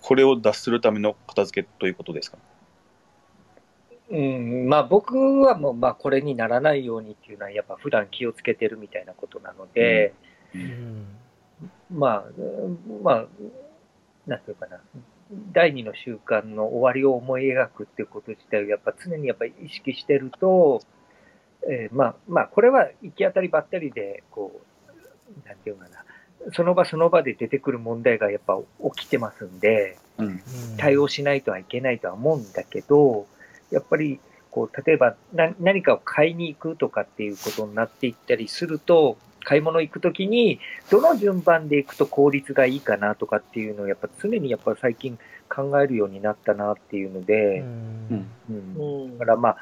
[0.02, 2.38] これを脱するための片付けということですか？
[4.09, 10.14] うん、まあ僕はもうまあこれにならないようにっていうのはやっぱ普段気をつけてるみたいなことなので、
[10.54, 11.06] うん。
[11.90, 13.26] まあ、うんまあ、
[14.26, 14.80] なんていうかな、
[15.52, 20.82] 第二の習慣の終わりを思い描くっていうこと自体をやっぱ常にやっぱり意識してると、
[21.68, 24.61] えーまあまあこれは行き当たりばったりで、こ
[25.44, 26.05] う、なんていうかな、
[26.52, 28.59] その場その場で出てくる問題がやっぱ
[28.94, 30.40] 起きてますんで、うん。
[30.79, 33.26] 対応しないとはいけないとは思うんだけど、
[33.70, 40.59] やっぱりこう例えばな何かを買いに行くとかっていうことになっていったりすると、買い物行くときに、
[40.90, 45.16] どの順番で行くと効率がいいかなとかっていうのを、やっぱ常にやっぱ最近
[45.48, 47.64] 考えるようになったなっていうのうで、ん。
[48.11, 48.26] うん。
[48.48, 48.52] う
[49.09, 49.18] ん。
[49.18, 49.57] だからまあ、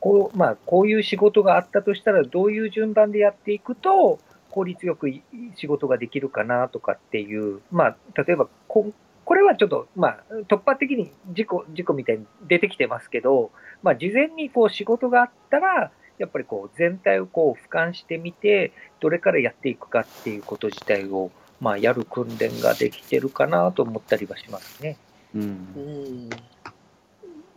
[0.00, 4.18] こう、まあ、こういう仕事があったとしたら、どういう順番でやっていくと、
[4.50, 5.22] 効率よくい
[5.56, 8.92] 仕事ができるかなとかっていう、まあ、例えばこ、
[9.24, 13.50] これはちょっと、まあ、突破的に事故、事故みたいに出てきてますけど、
[13.82, 21.30] まあ、事前にこう仕事があったら、やっぱりこう全体をこう俯瞰してみて、どれからやっていくかっていうこと自体を、
[21.60, 24.96] まあ、やる訓練ができてるかなと思ったりはしますね。
[25.34, 26.30] うんうん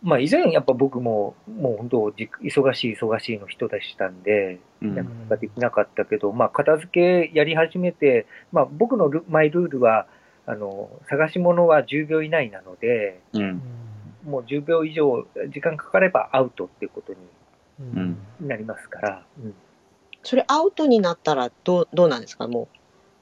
[0.02, 4.94] まあ、以前やっぱ僕も、もう本当、じ忙しい忙しいの人でしたんで、うん。
[4.96, 6.88] なかなかできなかったけど、まあ、片付
[7.28, 10.06] けやり始めて、まあ、僕のルマイルールは、
[10.46, 13.62] あの、探し物は10秒以内なので、うん。
[14.26, 17.12] もう10秒以上時間かかればアウトっていうこと
[17.80, 18.16] うん。
[18.40, 19.54] になりますから、うん。
[20.24, 22.46] それアウトになったらどうどうなんですか？
[22.48, 22.68] も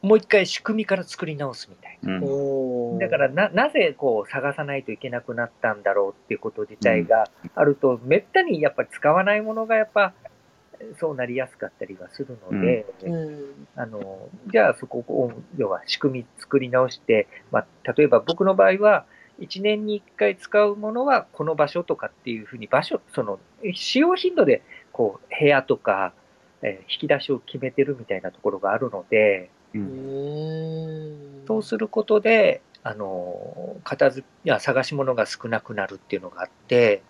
[0.03, 2.19] もう一回仕組みから作り直すみたいな。
[2.19, 2.99] うん。
[2.99, 10.15] だからな、なぜこう探さないといけなくなったんだろうっていうこと自体があると、めったにやっぱり使わないものがやっぱ
[10.99, 13.67] そうなりやすかったりはするので、うん。
[13.77, 19.05] あの、じゃあそこを、要は仕組み作り直して、まあ、例えば僕の場合は、
[19.41, 23.39] 1年に1回使うものはこの場所とかっていうふうに場所、その
[23.75, 26.13] 使用頻度でこう部屋とか、
[26.63, 37.03] えー引き出しを決めてるみたいなところがあるので、ううんんそうすることで、あの、片付いや探し物が少なくなるっていうのがあって、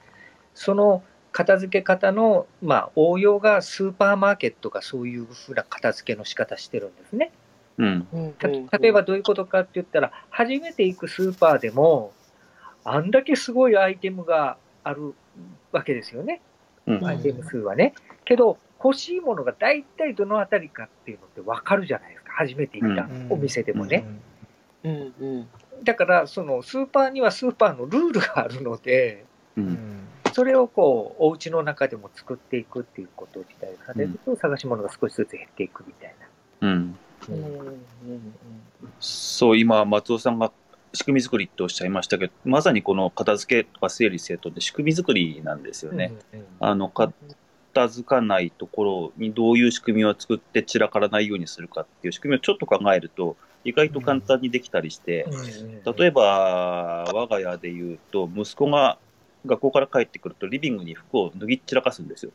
[0.54, 7.30] その片付け方の、まあ、応用がスーパーマーケットがそういうふうな片付けの仕方してるんですね。
[7.78, 8.06] うん。
[8.42, 12.12] 例えばどういうことかって言ったら、初めて行くスーパーでも、
[12.84, 15.14] あんだけすごいアイテムがある
[15.72, 16.40] わけですよね。
[16.86, 17.06] うん。
[17.06, 17.94] アイテム数はね。
[18.24, 22.19] けど、欲しいものが大体どのあたりかっていうのってわかるじゃないですか。
[22.34, 24.04] 初めて行ったお店でもね。
[24.84, 25.48] うんうん
[25.82, 29.24] だから、そのスーパーにはスーパーのルールがあるので、
[29.56, 29.60] う。
[29.62, 30.00] うんん
[30.32, 36.14] それをこう、お家の中でも作っていくっていうこと自体がされると、探し物が少しずつ減っていくみたい
[36.60, 36.96] うん。
[37.28, 37.34] な。
[37.34, 38.34] うんうん
[39.00, 40.52] そう、今、松尾さんが
[40.92, 46.12] 仕組み作りっておっしゃいましたけど、まさにこの片付けとか整理整頓って仕組み作りなんですよね。
[46.60, 46.88] あの、
[47.72, 55.26] 片付かないところにどういう仕組みを作って散らからないようにするかっていう仕組みをちょっと考えると、意外と簡単にできたりして、
[55.98, 58.98] 例えば、我が家で言うと、息子が
[59.46, 62.32] 学校から帰ってくると、リビングに服を脱ぎ散らかすんですよ。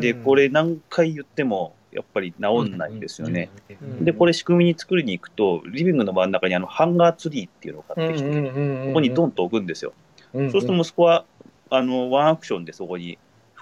[0.00, 3.50] で、これ何回言っても、やっぱり治んないんですよね。
[3.82, 9.92] うんで、これ仕組みに作りに行くと、リビングの真ん中にあのハンガーツリーっていうのを買ってきて、こここにドンと置くんですよ。
[10.32, 11.24] そうすると息子は、
[11.68, 13.18] あの、ワンアクションでそこに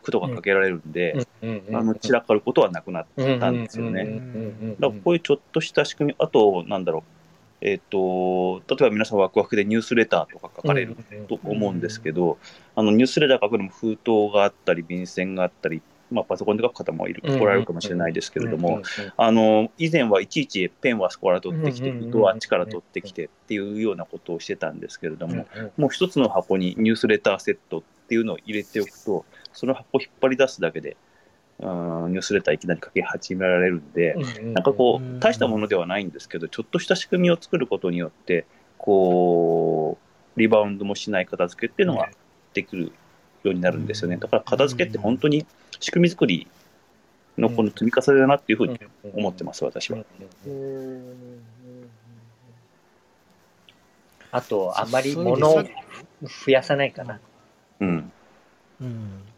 [0.09, 1.27] 服とかかけられるんで、
[1.73, 4.21] あの、散らかることはなくなったんですよね。
[4.81, 7.03] だからこういうちょっとした仕組み、あと、なんだろう、
[7.61, 10.97] えっ、と、例えば皆さんワクワクでニュースレターとか書かれる
[11.29, 12.39] と思うんですけど、
[12.75, 18.83] あのニュースレター書くのも封筒があったり、便箋があったり、まあ、パソコンで書く方もいる、うんおられるかもしれないですけれども、
[19.17, 30.97] あの、以前はいちいちペンはそこから取ってきて、封筒はあっちから取ってきてっていうようなことをしてたんですけれども、もう一つの箱にニュースレターセットっていうのを入れておくと、その箱を引っ張り出すだけで、
[31.61, 38.47] うんニュースレターいきなり書き始められるんで、なんかこう大したものではないんですけど、ちょっとした仕組みを作ることによって、
[38.79, 39.99] こ
[40.37, 42.11] う、リバウンドもしない片付けっていうのが
[42.55, 42.93] できる
[43.43, 44.19] ようになるんですよね。
[44.19, 45.47] だから片付けって本当に
[45.81, 46.47] 仕組み作り
[47.37, 48.79] のこの積み重ねだなっていうふうに
[49.13, 49.99] 思ってます、私は。
[50.47, 51.41] うん
[54.31, 55.75] あと、あんまり物をで
[56.23, 57.19] 増やさないかな。
[57.81, 58.13] うん。
[58.81, 59.38] うんで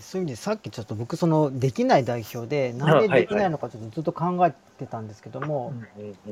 [0.00, 5.72] そういう意味でさっきちょっと僕そのできない代表でなんでできないのかちょっとずっと考えてたんですけども、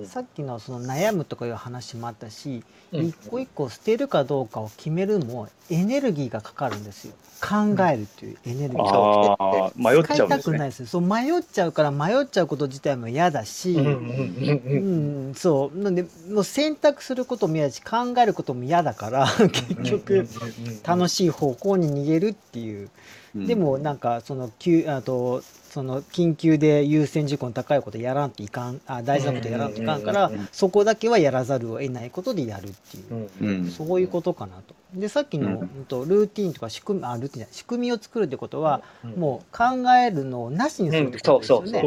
[0.07, 7.15] さっきのその悩むとかいう話もあったし、一個一個捨てるかどうかを決めるのもエネルギーがかかるんですよ。
[7.41, 9.37] 考えるっていうエネルギーが。
[9.39, 10.37] ああ、迷っちゃ使うんですね。
[10.37, 15.79] いたくないですそう迷っちゃうから迷っちゃうこと自体も嫌だし、うん、そう。
[15.79, 20.27] なんでもう選択することも嫌だし考えることも嫌だから 結局
[20.85, 22.91] 楽しい方向に逃げるっていう、
[23.35, 33.29] うんでもなんかその急あとその緊急で優先事項の高いことやらんといかんあ大事なことやらんといかんから、そこだけはやらざるを得ないことでやるっていう。
[33.41, 34.75] うんそういうことかなと。
[34.95, 38.83] でさっきの、うんうんとルーティンとか仕組みあルーティンじゃない仕組みを作るってことは、
[39.17, 41.83] もう考えるのをなしにするってことですよね。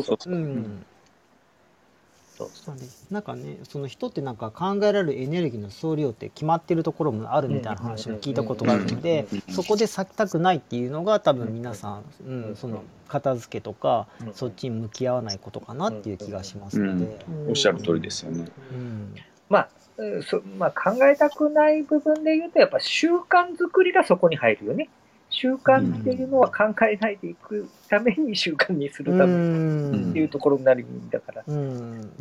[2.46, 17.26] うんそうそうそうそううんそうなんかねその人ってなんか考えられるエネルギーの総量って決まってるところもあるみたいな話も聞いたことがあるのでうんそこで咲きたくないっていうのが多分皆さん、うん、その片付けとかうんそっちに向き合わないことかなっていう気がしますので。
[17.48, 18.46] おっしゃる通りですよね。
[18.72, 19.16] うん
[19.50, 24.90] まあ、うそまあ、考えたくない部分で言うと、やっぱ習慣作りがそこに入るよね。
[25.32, 31.44] 習慣っていうのは考えないでいくために習慣にするためにっていうところになるんだから。
[31.48, 32.12] うんうん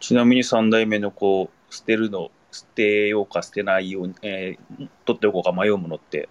[0.00, 6.28] ちなみに3代目のこう、捨てるの、捨てようか捨てないように、えー取っておこうか迷うものって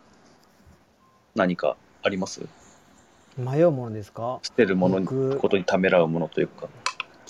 [1.36, 2.42] 何かあります？
[3.38, 4.40] 迷うものですか？
[4.44, 5.02] 捨てるもの
[5.38, 6.68] ことにためらうものというか。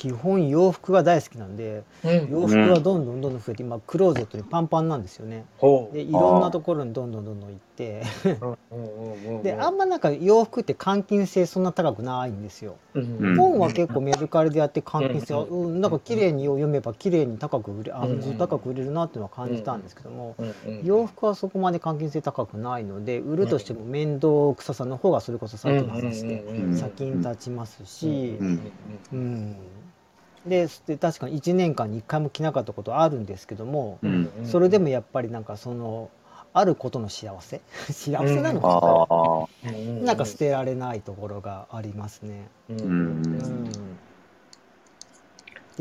[0.02, 5.46] 基本洋服が大好きなんで洋服はどんどんどんどん増えて今クローゼットにパンパンなんですよね。
[5.60, 8.02] ほでいろんなところにどんどんどんどん行って。
[9.44, 12.78] であんまなんか洋服って換金性そんな高くないんですよ。
[12.96, 20.36] うん本は結構メルカリでやって換金性はうんうんなんか綺麗に読めば綺麗に高く売れあうん高く売れるなっていうのは感じたんですけども
[20.84, 28.60] 洋服はそこまで換金性高くないので売るとしても面倒くささの方がそれこそさっきの話でうん先に立ちますしうん。
[29.14, 29.56] うん、
[30.45, 34.30] でで確かに1年間に1回も着なかったことあるんですけども、うん。
[34.45, 36.10] それでもやっぱりなんかその
[36.54, 37.62] あることの幸せ？
[37.91, 38.67] 幸せなのか？
[38.67, 40.01] ああ。
[40.01, 42.49] な、なんか捨てられないところがありますね。
[42.69, 42.77] うん。
[42.80, 43.71] うん、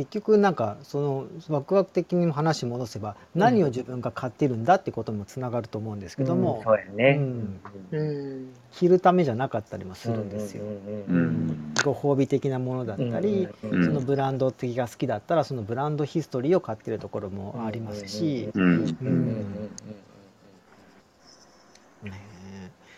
[0.04, 7.16] 結局なんかそのワクワク的に話戻せば何を自分が買ってるんだってこともつながると思うんですけども、そうやね。
[7.18, 7.60] うん。
[7.90, 8.52] うん。
[8.72, 10.64] 着るためじゃなかったりもするんですよ。
[10.64, 18.50] うんうんご褒美的なものだったり、うんそのブランド的が好きだったらそのブランドヒストリーを買ってるところもありますし、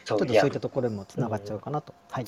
[0.05, 1.95] ちょっとそういったところもつながっちゃうかなと。
[2.11, 2.25] はい。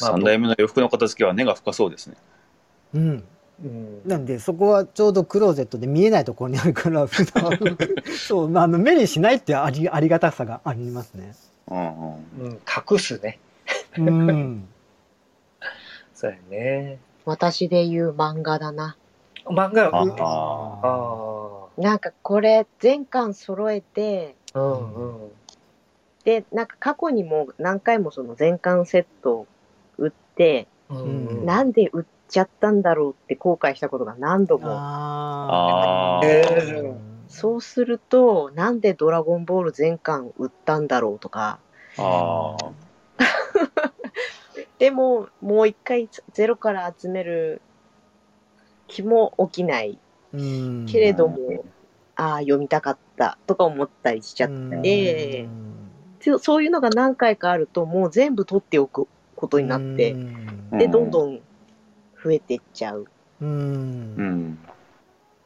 [0.00, 2.16] まあ、3代目の洋服の片付けは根が深そうですね。
[2.94, 3.24] うん、
[3.64, 7.58] うん、なんでそこはちょうどクローゼットで見えないところにあるから 普段
[8.16, 11.34] そう、まあ、あの目にしないってありありがたさがありますね。
[11.68, 12.60] うん、うん、
[12.92, 13.38] 隠すね。
[13.98, 14.68] うん、
[16.14, 16.98] そうやね。
[17.24, 18.96] 私で言う漫画だな。
[19.46, 19.90] 漫画？
[19.92, 20.80] あ
[21.78, 25.30] あなんかこれ全巻揃えて、うんうん、
[26.24, 29.46] でなんか過去にも何回もその全巻セットを
[30.90, 31.46] うんうん。
[31.46, 34.68] なんで売っちゃったんだろうって後悔したことが何度も。
[34.70, 36.82] ああえー。
[36.82, 41.58] ーそうすると、なんでドラゴンボール全巻売ったんだろうとか、
[41.98, 42.72] ああ。
[44.78, 47.60] でももう一回ゼロから集める
[48.86, 49.98] 気も起きない。
[50.32, 50.86] うん。
[50.86, 51.64] けれども、
[52.16, 54.50] ああ、読みたかったとか思ったりしちゃっ
[54.82, 55.74] て、うん。
[56.20, 59.08] そそういうのが何回かあると、もう全部取っておく
[59.44, 61.40] ことになって、うんで、うんどんどん
[62.22, 63.06] 増えていっちゃう
[63.42, 63.52] うんう
[64.22, 64.58] ん。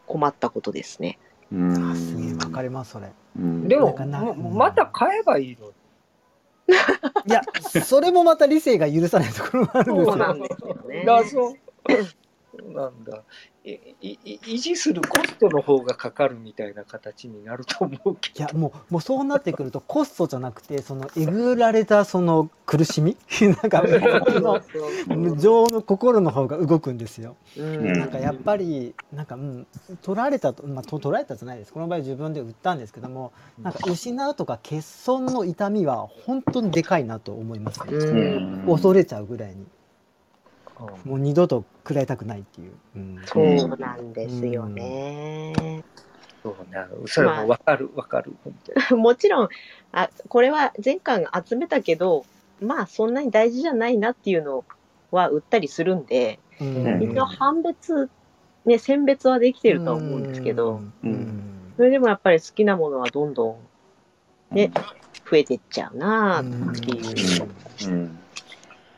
[0.07, 1.19] 困ったことですね。
[1.53, 3.11] うんあすげえわかりますそれ。
[3.37, 3.97] うんでも、
[4.55, 5.73] また買えばいいの？
[7.27, 7.43] いや
[7.83, 10.13] それもまた理性が許さないところもあるんですよ。
[10.13, 11.05] そうなんですよね。
[11.05, 11.57] 謎。
[12.75, 13.23] なんだ
[14.01, 23.17] 維持するコストの方がかかるみたいな形になると思うけいやもうもうそうなってくるとコストじゃなくてそのえぐられたその苦しみ？
[23.41, 23.83] なんか
[24.27, 24.61] その
[25.09, 27.37] 無情の心の方が動くんですよ。
[27.57, 27.93] うん。
[27.93, 29.67] なんかやっぱりなんか、うん、
[30.03, 31.73] 取られたと、まあ、と取られたじゃないです。
[31.73, 38.67] この場合自分で売ったんですけどもなんか失うとか欠損の痛みは本当にでかいなと思いますね、うん。
[38.67, 39.57] 恐れちゃうぐらいに。
[39.57, 39.78] ど、
[41.05, 43.23] もう二度と食らいたくないっていう、うん。
[43.25, 45.85] そうなんですよね。
[46.43, 48.35] そうなそれもわかるわかる。
[48.45, 48.55] 本
[48.89, 49.03] 当に。
[49.03, 49.49] もちろん
[49.93, 52.25] あ、これは前回集めたけど、
[52.61, 54.65] まあそんなに大事じゃないなっていうの
[55.11, 57.03] は売ったりするんで、うん。
[57.03, 58.09] 一応判別、
[58.65, 61.75] ね、選別はできてるとは思うんですけど、うん。
[61.77, 63.59] それでもやっぱり好きなものはどんど
[64.53, 64.71] んね、
[65.29, 67.49] 増えてっちゃうなうんっていう。
[67.89, 68.19] うん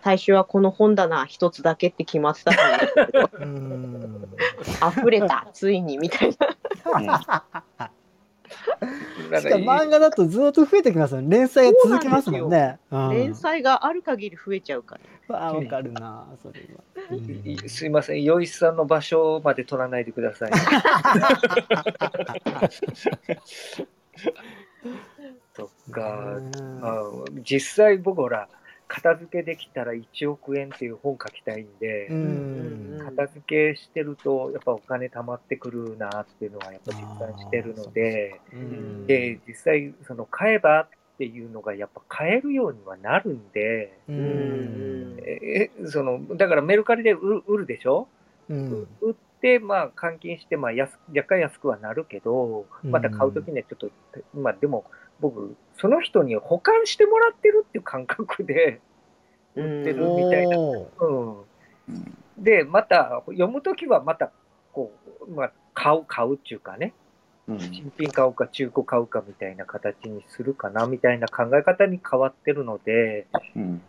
[0.02, 4.28] 最初はこの本棚一つだけって決まってた んだけど、うん
[4.96, 6.34] 溢れた、ついにみたいな。
[9.40, 12.78] しかも漫画だとずっと増えてきますよね連載が続きますもんね。
[12.90, 15.36] うん連載がある限り増えちゃうから。
[15.36, 16.82] わあわかるなそれは。
[17.10, 20.50] うんいすいません、よいさんの場所まで取らないでください。
[25.54, 27.02] そっか、うんあ
[27.42, 28.48] 実際僕ほら、
[28.92, 32.98] 片付けできたら1億円っていう本書きたいんで、うん。
[32.98, 33.40] 片付
[33.72, 45.16] けしてると、やっぱお金貯まってくるなっていうのはやっぱ実感してるので、うんで、実際、その買えばっていうのがやっぱ買えるようにはなるんで、うん。
[45.24, 48.08] えそのだからメルカリで売る売るでしょ、
[48.48, 48.88] うん。
[49.00, 53.88] 売って、まあ、換金して、まあ安、若干安くはなるけど、また買うときにはちょっと、
[54.34, 54.84] まあでも、
[55.20, 58.80] 僕、その人に保管してもらってるっていう感覚で
[59.54, 60.58] 売ってるみたいな。
[60.58, 61.36] うん。
[62.38, 64.32] で、また、読むときはまた、
[64.72, 64.92] こ
[65.26, 66.94] う、まあ、買う、買うっていうかね、
[67.48, 67.60] うん。
[67.60, 73.26] 新品買うか中古買うかみたいな形にするかな、みたいな考え方に変わってるので、
[73.56, 73.82] うん。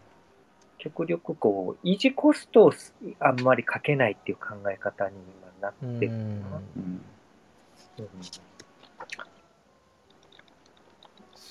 [0.78, 5.16] 極力こう、維持コストをすあんまりかけないっていう考え方に
[5.62, 6.12] 今なってる。
[6.12, 6.20] うん。
[6.22, 6.41] うん
[6.78, 7.01] うん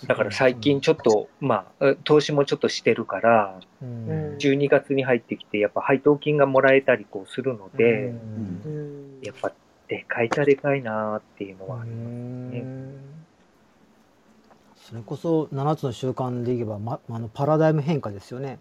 [0.06, 4.08] だから最近ちょっと、まあ、え投資もちょっとしてるから、うん。
[4.08, 8.62] うん12月に入ってきて、やっぱ配当金がもらえたりこうするので、うん。
[8.64, 9.52] うんやっぱ
[9.88, 12.64] でかいかでかいなーっていうのはありますね。
[14.76, 18.58] それこそ7つの習慣でいけば、ま、あのパラダイム変化ですよね。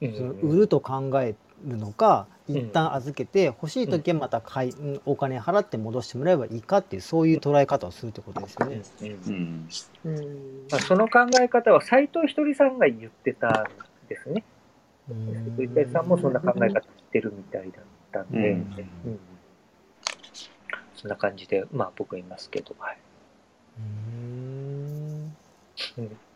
[0.00, 0.14] うん。
[0.14, 2.52] その売ると考えるのかん。
[2.52, 5.00] 一旦預けて欲しい時はまた買い、うん。
[5.04, 8.82] お金払って戻してもらえばいいかっていうそういう捉え方をするってことですよね。
[9.00, 9.08] うん。
[9.08, 9.68] うん。
[10.04, 10.68] うん。
[10.70, 14.44] まあ、その考え方は斎藤ひとりさんが言ってたんですね。
[15.08, 15.16] 斎
[15.56, 18.58] 藤ひとりさんもそんな考え方してるみたいだったんで、うん。
[19.04, 19.20] うん。
[20.94, 22.98] そんな感じで、まあ僕はいますけど、はい。
[23.78, 25.36] うん。
[25.98, 26.27] うん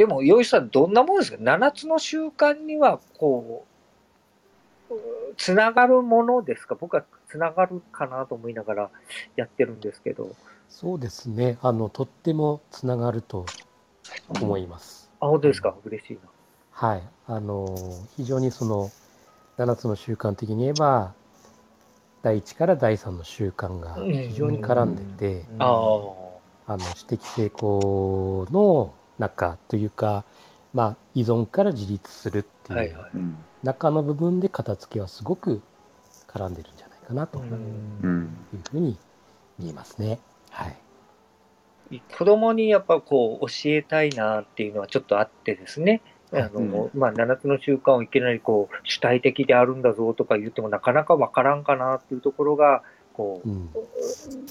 [0.00, 3.66] でも、洋一さん、どんなもんですか ?7 つの習慣には、こ
[4.88, 4.94] う、
[5.36, 6.74] つながるものですか？
[6.74, 8.90] 僕はつながるかなと思いながら
[9.36, 10.34] やってるんですけど。
[10.70, 11.58] そうですね。
[11.60, 13.44] あの、とってもつながると
[14.40, 15.10] 思います。
[15.20, 15.74] あ、本当ですか？
[15.84, 16.20] 嬉しいな。
[16.70, 17.02] はい。
[17.26, 17.66] あの、
[18.16, 18.90] 非常にその、
[19.58, 21.12] 7つの習慣的に言えば、
[22.22, 30.24] 第1から第3の習慣が非常に絡んでて、あの、私的成功の中というか、
[30.72, 32.96] まあ、依存から自立するってはいいう
[33.62, 35.60] 中の部分で片付けはすごく
[36.26, 37.56] 絡んでるんじゃないかなとういうう
[38.08, 38.36] ん
[38.70, 38.96] ふうに
[39.58, 40.18] 見えますね。
[40.50, 40.76] はい。
[42.16, 46.00] 子供にやっぱこう教えたいなっていうのはちょっとあってですね。
[46.32, 52.82] あの、まあ、7つの習慣をいきなりこう主体的であるんだぞとか言ってもなかなかわからんかなっていうところが、
[53.20, 53.68] こうん。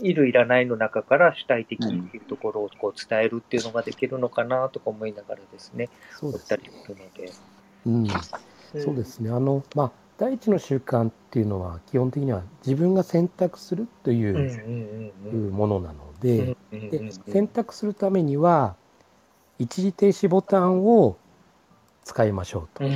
[0.02, 5.90] う、いるいらないの中から主体的っていうところをこう伝えるっていうのができるのかなとか思いながらですね、
[6.20, 7.32] そうです思ったりするので。
[7.86, 8.84] うん。
[8.86, 9.32] そうですね。
[9.32, 16.56] あの、まあ、第一の習慣っていうのは、基本的には自分が選択するというものなので、
[16.92, 18.76] で選択するためには、
[19.58, 21.18] 一時停止ボタンを
[22.10, 22.84] 使いましょうと。
[22.84, 22.94] うん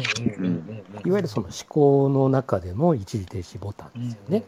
[1.05, 4.43] いわゆるその思考の中での一時停止ボタンですよね。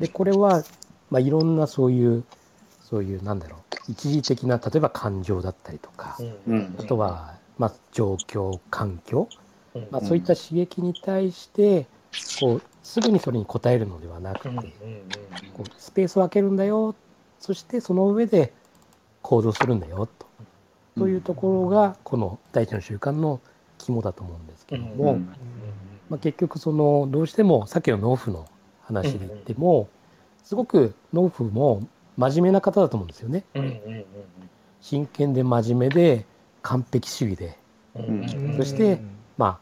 [0.00, 0.64] で、これは、
[1.10, 2.24] まあ、いろんなそういう、
[2.82, 6.18] そういう、なんだろう、一時的な、例えば感情だったりとか、
[6.48, 9.28] うんあとは、まあ、状況、環境、
[9.74, 11.86] うんまあ、そういった刺激に対して、
[12.40, 14.56] こう、すぐにそれに応えるのではなくて、
[15.54, 16.96] こうスペースを空けるんだよ、
[17.38, 18.52] そしてその上で
[19.22, 20.26] 行動するんだよ、と。
[20.98, 23.40] というところが、この第一の習慣の
[23.88, 25.28] 肝だと思うんですけども、うん
[26.10, 28.46] まあ、結局そのどうしてもさっきの農夫の
[28.82, 29.88] 話で言っても、
[30.42, 31.86] すごく農夫も
[32.16, 33.44] 真面目な方だと思うんですよね。
[33.54, 34.04] うんうんうん
[34.80, 36.24] 真剣で真面目で
[36.62, 37.58] 完璧主義で、
[37.96, 39.00] うんうんうんそして
[39.36, 39.58] ま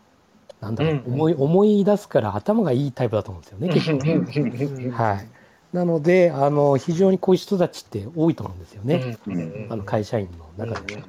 [0.60, 4.90] あなんだろう、うん思い思い出すから頭がいいタイプだと思うんですよね結構。
[4.90, 5.28] はい。
[5.72, 9.16] なのであの非常にこういう人たちって多いと思うんですよね。
[9.26, 11.06] うんあの会社員の中でも。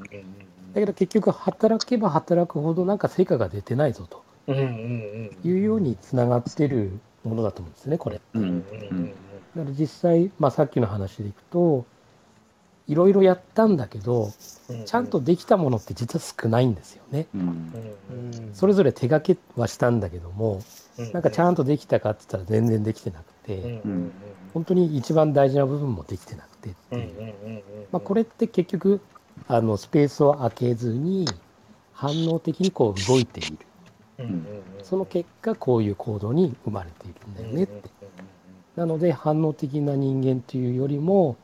[0.79, 4.23] けど結局働けば働くほどなんか成果が出てないぞと。
[4.51, 8.21] いうようにつながってるものだと思うんですねこれ。
[8.33, 9.05] うんうんうん。
[9.09, 9.15] だか
[9.55, 11.85] ら実際、まあ、さっきの話でいくと
[12.87, 14.31] いろいろやったんだけど
[14.69, 17.27] うんちゃんとできたものって実は少ないんですよね。
[18.53, 20.61] それぞれ手掛けはしたんだけども
[20.97, 24.11] うんなんかちゃんとできたかって言ったら全然できてなくうんてうん。
[24.53, 26.97] 本当に一番大事な部分もできてなくてってう。
[26.97, 27.05] んい
[27.59, 29.01] うまあ、これって結局
[29.47, 31.25] あのスペースを空けずに
[31.93, 33.57] 反応的にこう動いている。
[34.19, 34.47] うん
[34.83, 37.89] その結果こういう行動に生まれているんだよねって。
[38.75, 41.35] なので反応的な人間というよりも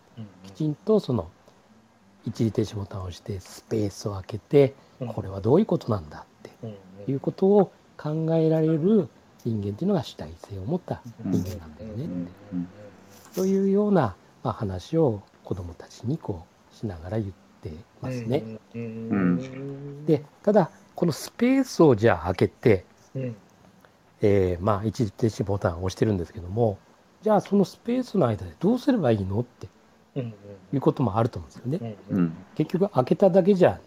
[0.44, 1.30] きちんとその
[2.26, 4.76] 一時停止ボタンを押してスペースを空けて
[5.08, 6.54] これはどういうことなんだって。
[7.12, 9.10] いうことを考えられる
[9.44, 12.08] 人間っていうのが主体性を持った人間なんだよねっ
[13.34, 13.36] て。
[13.36, 17.43] というような、まあ、話を子どもたちにこうしながら言って
[18.01, 18.43] ますね。
[18.76, 22.86] うんでただこのスペースをじゃあ開けて、
[23.16, 23.36] うん
[24.22, 26.78] えーまあ一時停止ボタンを押してるんですけども
[27.22, 29.68] じゃあそのスペースの間でどうすればいいのって
[30.16, 30.34] うん
[30.74, 31.95] いうこともあると思うんですよね。
[32.55, 33.80] 結局開けただけじゃ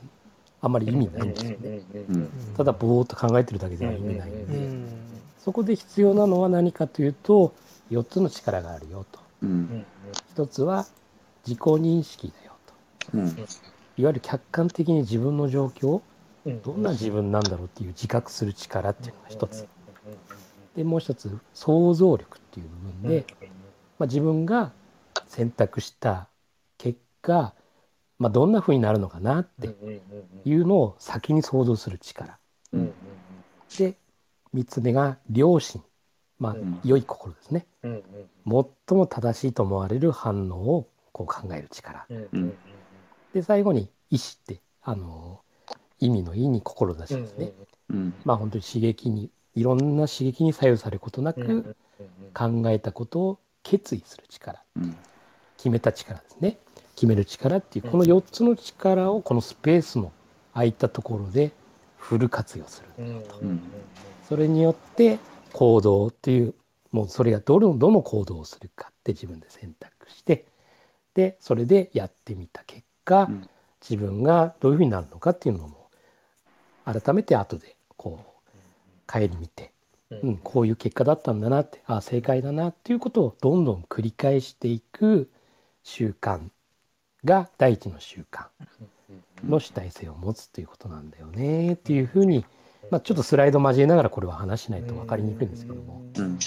[0.61, 1.81] あんまり意味ないんですよね。
[2.09, 4.97] うんただぼーっと考えてるだけでは意味ないんうんで
[5.39, 7.55] そこで必要なのは何かというと
[7.91, 9.21] 4つの力があるよと。
[9.43, 9.85] うん
[10.35, 10.87] 1つは
[11.47, 12.46] 自己認識だよと。
[13.15, 13.29] うん。
[13.29, 16.03] いわゆる客観的に自分の状況
[16.63, 19.67] どんな自分なんだろうっていう自覚する力っていうのが一つ。
[20.77, 23.25] でもう一つ想像力っていう部分で、
[23.99, 24.73] まあ、自分が
[25.27, 26.29] 選択した
[26.79, 27.55] 結果、
[28.19, 29.75] まあ、どんな風になるのかなって
[30.45, 32.39] いうのを先に想像する力。
[33.79, 33.97] で
[34.55, 35.83] 3つ目が良心、
[36.39, 37.67] まあうん、良い心ですね。
[37.83, 42.07] 最も正しいと思われる反応をこう考える力。
[43.37, 45.43] で最後に意志ってあの
[46.01, 47.53] 意味の意に志ですね。
[47.91, 51.77] うんまあ本当に刺激にいろんな刺激に左右されることなく
[52.33, 54.63] 考えたことを決意する力。
[54.77, 54.97] うん。
[55.59, 56.57] 決めた力ですね。
[56.95, 60.13] 決める力っていうこの4つの力をこのスペースの
[60.55, 61.53] 空いたところで
[61.99, 63.07] フル活用する。
[64.27, 65.19] それによって
[65.53, 66.55] 行動っていう
[66.91, 70.47] もうそれがどのどの行動をするかって自分で選択して
[71.13, 73.49] でそれでやってみた結果、うん。
[73.89, 75.89] 自分がどういうふうになるのかっていうのも
[76.85, 78.53] 改めて後でこう
[79.07, 79.73] 顧みて、
[80.11, 85.31] うん、こういう結果だったんだなってあ正解だなっていうことをどんどん繰り返していく
[85.85, 86.41] 習慣
[87.25, 88.47] が第一の習慣
[89.45, 92.45] の主体性を持つということなんだよねっていうふうに、
[92.91, 96.39] まあ、ちょっとスライド交えながらこれは話しないと分かりにくいんですけども、うん。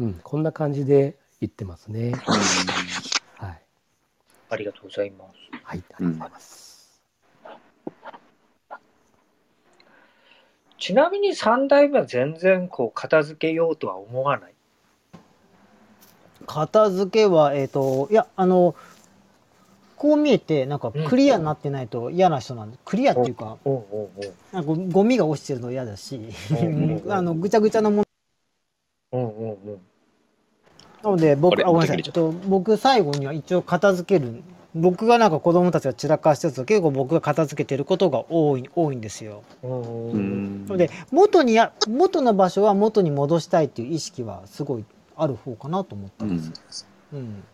[0.00, 2.12] うん、こんな感じで言ってますね。
[4.52, 5.32] はい、ありがとうございます。
[5.64, 7.02] はい、ありがとうございます。
[10.78, 14.54] ちなみに三代目は全然こう片付けようとは思わない？
[16.46, 18.74] 片付けはえっ、といやあの
[19.96, 23.56] こう見えてなんかクリアになってないと嫌な人なんで、クリアっていうか
[24.52, 28.04] なんかゴミが落ちてるの嫌だしうん あのぐちゃぐちゃなもの
[29.12, 29.91] うんうんうん。
[31.02, 32.02] なので僕あごめんなさい。
[32.02, 32.30] と。
[32.30, 34.42] 僕最後には一応片付ける。
[34.74, 39.42] 僕がなんか子供たちが散らかしてると結構僕が片付けてることが多い多いんですよ。
[39.62, 44.84] で元にや元の場所は元に戻したいっていう意識はすごい
[45.14, 46.88] ある方かなと思ったうんんです。
[47.12, 47.44] うん。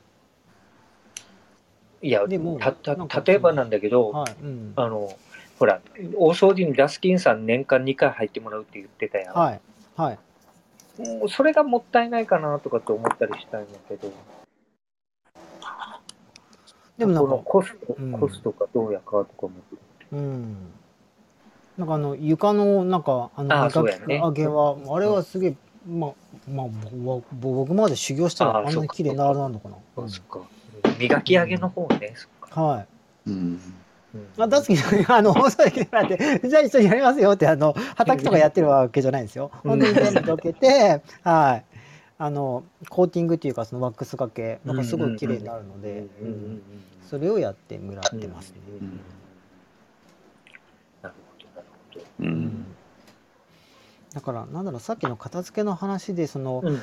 [2.01, 4.73] いや、でもたた例えばなんだけど、はいうん。
[4.77, 5.13] あの、
[5.59, 5.81] ほら、
[6.17, 9.35] 大掃除にダスキンさん年間2回入ってもらうって言ってたやん。
[9.35, 9.61] はい
[9.97, 10.19] はい
[10.99, 14.13] もうそれがもったいないかなとかって思ったりしたんやけど、
[16.99, 19.53] でもなんかコスト、うんコストがどうやかとかも。
[20.13, 20.57] うん
[21.77, 25.55] なんかあの床のなんかあのあき上げは、あれはすげえ
[25.89, 26.13] まあ
[26.51, 29.77] まあぼぼ僕まで修行したらあんなに綺麗になるのかな。
[29.95, 30.41] そうそっか。
[30.99, 32.15] 磨き上げの方ね。
[32.17, 32.87] そっかはい。
[33.29, 33.61] うん。
[34.15, 34.79] うんあ、ダスキン
[35.09, 39.51] あの、放送で来てもらって、じゃあ一緒にやりますよって、あの、畑とかやってるわけじゃないんですよ。
[39.65, 41.65] 本当に全部どけて、はい。
[42.21, 46.07] あの、コーティングっていうか、そのワックスがけ、なんかすごい綺麗になるので、
[47.09, 48.59] それをやってもらってますね。
[51.03, 52.05] なるほど、なるほど。
[52.21, 52.23] う。
[52.23, 52.67] うんん
[54.19, 56.81] だから、なんだろう、さっきの片付けの話で、その、うんうん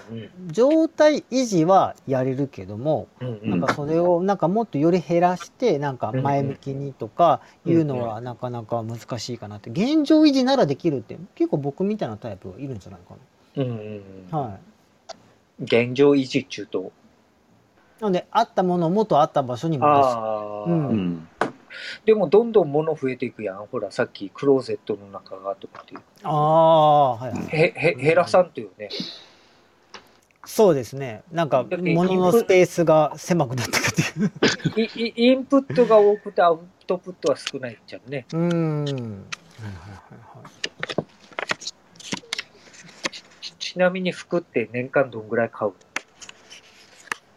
[0.52, 13.16] 状態維持はやれるけども、うんうなんんかそれをなんかもっとより減らしてなんか前向きにとかいうのはなかなか難しいかなって現状維持ならできるって結構僕みたいなタイプがいるんじゃないか
[13.58, 14.38] うんうんうんな。
[14.38, 14.60] は
[15.60, 15.64] い。
[15.64, 16.92] 現状維持中と。
[18.00, 20.18] なのであったものを元あった場所に戻す。
[20.70, 21.28] うん。
[22.06, 23.66] でもどんどん物増えていくやん。
[23.68, 27.48] ほら、さっきクローゼットの中がとかってああはいはい。
[27.50, 28.90] へへ減らさんとよね。
[30.46, 31.24] そうですね。
[31.32, 34.32] なんか物のスペースが狭くなってくっていう。
[34.96, 38.26] いいインプットが多くてアウトプットは少ないじゃんね。
[38.32, 38.84] うーん。
[38.84, 40.50] はいはいはいはい。
[43.42, 45.74] ちちなみに服って年間どんぐらい買う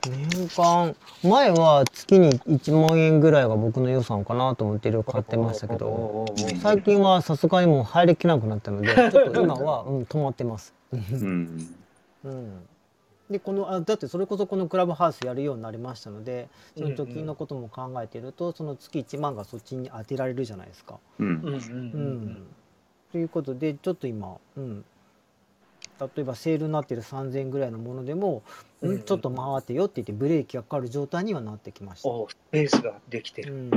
[0.06, 6.26] 年間前は月に1万円ぐらいが僕の予算かなと思っていろいろ買ってましたけど
[6.62, 10.74] 最近はさすがにもう入りきらなくなったので ちょっと今は、うん、止まってます。
[10.92, 11.76] うん。
[12.24, 12.68] うん、
[13.30, 20.98] でこのあだってそれこそこのクラブハウスやるようになりましたのでその貯金のことも考えてるとその月1万がそっちに当てられるじゃないですか。
[21.18, 21.26] うん。
[21.26, 22.46] うんうんうん
[23.10, 24.84] ということでちょっと今、うん、
[26.00, 28.42] 例えばセールになってる3,000円ぐらいのものでも、
[28.80, 32.08] うんちょっと回ってよって言ってブレーキがかかる状態にはなってきました。
[32.08, 33.54] おスペースができてる。
[33.54, 33.70] うん、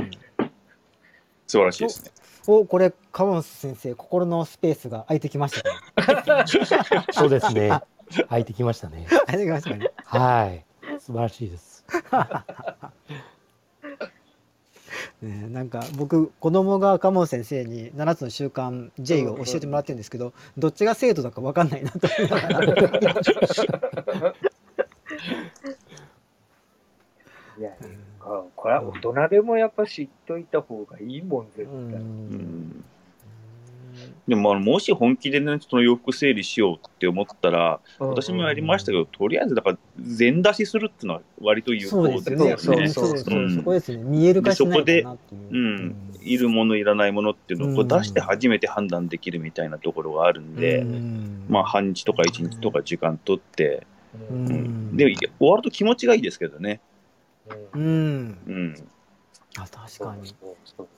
[1.48, 2.10] 素晴らしいですね。
[2.46, 5.60] おこれ川本先生心のスペースが空いてきまし
[5.96, 6.46] たか
[7.12, 7.80] そうですね。
[8.28, 9.06] 入ってきましたね。
[9.26, 10.64] 空いてきましたかね はい。
[10.98, 11.84] 素晴らしいです。
[15.22, 22.64] ね、なんか僕子供が赤門先生に7つの習慣 J を教えてもらってるんですけどどっちが生徒だか分かんないなと思いながら
[27.58, 27.70] いや、
[28.20, 32.00] あこれは大人でもやっぱ知っといた方がいいもん、絶う対。
[32.00, 32.84] うんん。
[34.28, 42.50] でも、もし本気でね、その洋服整理しようって思ったら、私もやりましたけど、とりあえず、だから、全出しするっていうのは割と有効ですよね。
[42.50, 42.88] ですよね。
[42.88, 44.02] そうそうそう、うんそこですね。
[44.04, 45.40] 見える化しないかなっていう。
[45.50, 53.86] うん、いるもの、いらないものっていうのを出して初めて判断できるみたいなところがあるんで、うんまあ、半日とか一日とか時間取って、
[54.30, 54.54] ううんうん
[54.92, 56.80] ん、で、終わると気持ちがいいですけどね。
[57.74, 58.38] ううんん。
[58.46, 58.74] うん。
[59.58, 60.32] あ、確かに。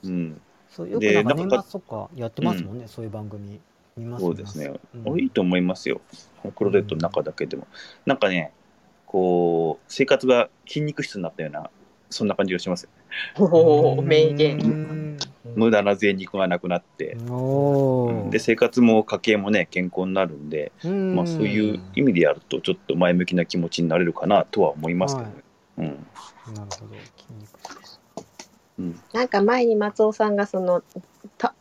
[0.03, 0.41] うん。
[0.75, 3.59] そうよくでなんか年末とかやってますもんね、そういう番組。
[3.95, 4.73] 見ますそうですね。
[5.05, 6.01] うんいいと思いますよ。
[6.55, 7.65] クローゼットの中だけでも。
[8.05, 8.51] なんかね、
[9.05, 11.69] こう、生活が筋肉質になったような、
[12.09, 12.89] そんな感じがしますよ。
[13.37, 14.57] おー名う言。
[14.57, 15.17] ん
[15.55, 17.15] 無駄な贅肉がなくなって、
[18.29, 25.35] で、生活も家計もね、健康になるんで、うんまあ、そういう意味でやると、ちょっと前向きな気持ちになれるかなとは思いますけどね。
[25.77, 25.85] うん。
[25.85, 25.97] なる
[26.47, 26.65] ほど。
[27.15, 27.47] 筋肉
[27.83, 27.84] 質
[28.79, 28.99] うん。
[29.13, 30.83] なんか前に松尾さんがその
[31.37, 31.53] た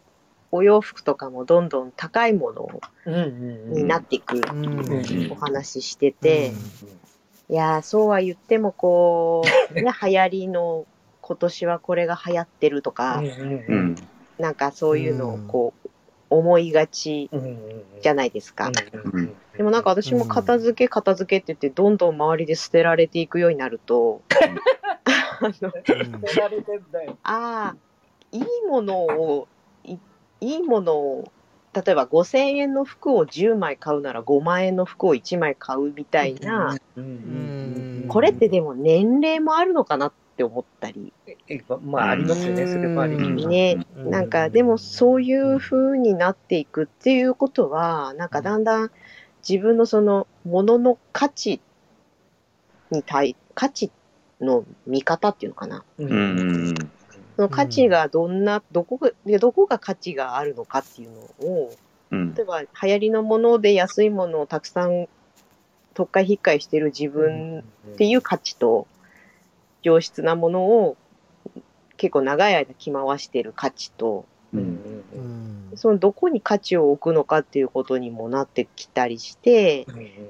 [0.51, 2.81] お洋服とかもどんどん高いもの
[3.75, 4.41] になっていく
[5.31, 6.53] お話ししてて、う
[6.91, 7.05] ん
[7.51, 10.87] いやーそうは言ってもこう、ね、 流行りの
[11.21, 13.97] 今年はこれが流行ってるとか、うん。
[14.39, 15.91] なんかそういうのをこう
[16.31, 17.31] 思いがち
[18.03, 18.71] じゃないですか。
[18.93, 24.35] うんうんでもなんか私も片付け片付けって言ってどんどん周りで捨てられていくようになるとあ
[25.49, 26.90] の捨てられてん。
[26.90, 27.16] だよ。
[27.22, 27.76] ああ
[28.32, 29.49] いいものを
[29.84, 29.97] い
[30.40, 31.32] いいものを
[31.74, 37.05] 例えば5,000円の服を10枚買うなら5万円の服を1枚買うみたいな、うん。
[37.05, 41.12] うんこれってでも年齢もあるのかなって思ったり、
[41.49, 43.16] えまあありますよね、それもあり。
[43.16, 43.78] ね。
[44.05, 44.11] うん。
[44.11, 48.90] なんかでもそういう風になっていくっていうことはなんかだんだん
[49.49, 51.61] 自分のそのものの価値
[52.90, 53.90] に対価値
[54.45, 55.84] の見方っていうのかな。
[55.99, 56.11] ううん。
[56.11, 56.42] う
[56.72, 56.74] ん
[57.36, 61.18] その価値がどんな、どこがでどこが価値があるのかっていうの
[61.49, 61.74] を
[62.11, 62.34] うん。
[62.34, 65.09] 例えば流行りのもので安いものをたくさん
[65.95, 68.86] 特会引っかいしてる自分っていう価値と
[69.82, 70.97] 上質なものを
[71.97, 75.72] 結構長い間着回してる価値とうん。
[75.76, 79.86] そのどこに価値を置くのかっていうことにもなってきたりして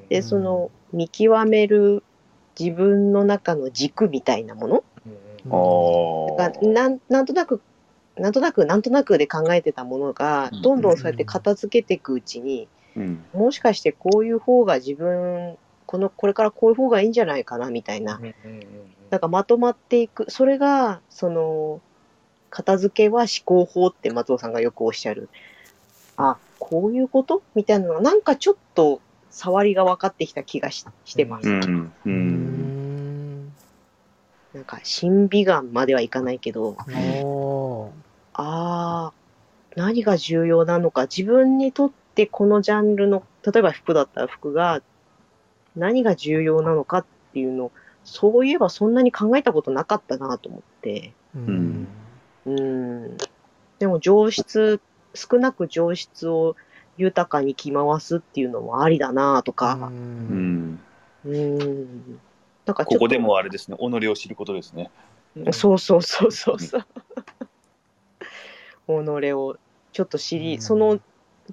[0.09, 2.03] でその見極める
[2.59, 4.85] 自分の中の軸みたいなもの？
[5.51, 7.61] あがなんなんとなく
[8.17, 10.63] なんとなくなんとなくで考えてたものがうん。
[10.63, 13.25] どんどんそうやって片付けていくうちにうん。
[13.33, 18.21] もしかしてこういう方が自分このこれからこういう方がいいんじゃないかなみたいな
[19.11, 20.31] なんかまとまっていく。
[20.31, 21.81] それがその
[22.51, 25.29] 片付けは思考法って松尾さんがよくおっしゃる。
[26.17, 27.43] あこういうこと？
[27.55, 29.01] みたいなのがなんかちょっと
[29.35, 33.53] 触りが分かってきた気がししてます、うんううんん。
[34.55, 36.77] なんか審美眼まではいかないけど
[38.35, 39.13] ああ
[39.75, 44.83] 何が重要なのか自分にとってこのジャンルの例えば服だったら服が
[45.75, 47.73] 何が重要なのかっていうの
[48.05, 51.13] そういえばそんなに考えたことなかったなと思って。
[51.35, 51.89] うん。
[52.47, 53.17] うん。
[53.81, 54.81] でも上質
[55.15, 56.55] 少なく上質を
[56.97, 59.75] 豊かに着回すっていうのもありだなとうか。
[59.75, 60.75] うん。
[60.75, 60.81] ん
[61.25, 62.21] うん。
[62.67, 62.95] なんかちょっと。
[62.95, 63.77] ここでもあれですね。
[63.79, 64.91] 己を知ることですね。
[65.53, 66.87] そうそうそうそうそう。
[68.87, 69.57] 己を
[69.93, 70.63] ちょっと知り、うん。
[70.63, 71.01] その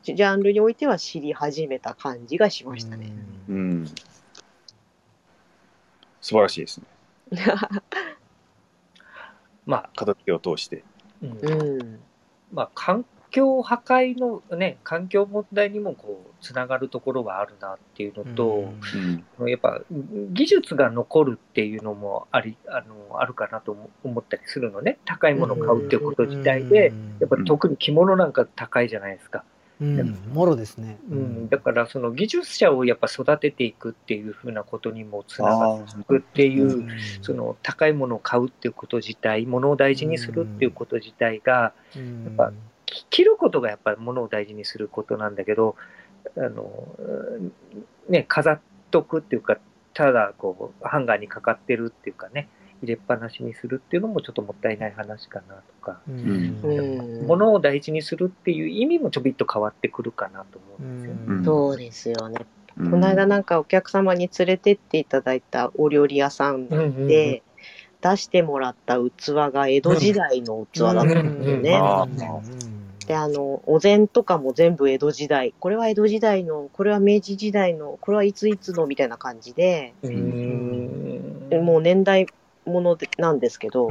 [0.01, 3.11] ジャンルにおいては知り始めた感じがしましたね。
[3.49, 3.87] うん。
[6.21, 6.85] 素晴らしいですね。
[9.65, 10.83] まあ、片付けを通して。
[11.21, 11.39] うん。
[11.39, 11.99] うん。
[12.51, 18.71] まあ、環境破壊のね、環境問題にもこう、つながるところはあるなっていうのと、
[19.39, 19.49] うん。
[19.49, 19.81] やっぱ
[20.31, 24.99] 技術が残るっていうのもあり、あの、あるかなと思思ったりするのね。
[25.05, 29.43] 高いものを買うっていうこと自体で、やっぱり特に着物なんか高いじゃないですか。
[29.81, 30.99] うん、もろですね。
[31.09, 36.87] うん、だからその技術者をやっぱ育てていくっていうふうなことにもつながっていくっていう、
[37.23, 42.53] その高いものを買うっていうこと自体、ものを大事にするっていうこと自体が、うん、やっぱ
[42.91, 45.75] き着ることがやっぱりものを大事にすることなんだけど、
[46.37, 47.51] あの、うん
[48.09, 48.59] ね、飾っ
[48.91, 49.57] とくっていうか、
[49.93, 52.49] ただこう、ハンガーにかかってるっていうかね、
[52.81, 57.27] 入れっぱなしにするっていうのもちょっともったいない話かなとか、うん、うん。
[57.27, 61.21] ものを大事にするっていう意味もちょびっと変わってくるかなと思うんですよね。
[61.27, 61.45] うん。
[61.45, 62.45] そうですよね。
[62.77, 62.91] うん。
[62.91, 66.67] この間なんかお客様に連れてっていただいたお料理屋さん
[67.07, 67.43] で、
[68.01, 71.75] 出してもらった器が江戸時代の器だったんですよね。
[71.75, 72.07] あ
[73.05, 75.53] で、あの、お膳とかも全部江戸時代。
[75.59, 81.63] これは江戸時代の、これは明治時代の、これはいついつのみたいな感じで、うん。
[81.63, 82.27] もう年代
[82.65, 83.89] ものでなんですけど、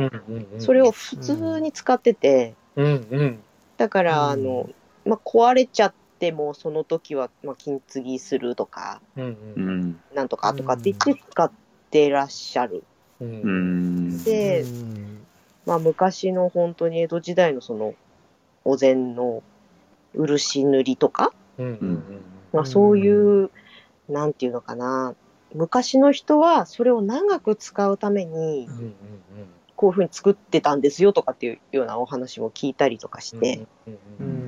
[0.59, 3.39] それを普通に使ってて、うんうん。
[3.77, 4.31] だから、うん。
[4.31, 4.69] あの、
[5.05, 9.91] まあ、壊れちゃっても、その時は、まあ、金継ぎするとか、うんううん。
[9.91, 11.53] んなんとかとかって言って使っ
[11.91, 12.85] てらっしゃる。
[13.21, 14.09] ううん。
[14.09, 14.25] ん。
[14.25, 14.65] で
[15.67, 17.95] まあ、昔の本当に江戸時代のその、
[18.71, 19.43] お膳の
[20.15, 22.05] 漆塗りとか、うんうん
[22.53, 23.51] まあ、そういう、
[24.09, 25.15] なんていうのかな、
[25.55, 28.95] 昔の人はそれを長く使うためにう、ん
[29.77, 33.67] こういうふうに作ってたんですよとかっていうようなお話も聞いたりとかして、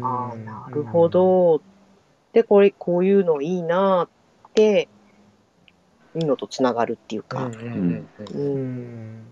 [0.02, 1.08] ああ、なるほ。
[1.08, 1.62] ど。
[2.34, 4.08] で、これ、こういうのいいな
[4.48, 4.88] って、
[6.14, 9.26] いうのとつながるっていうか、うん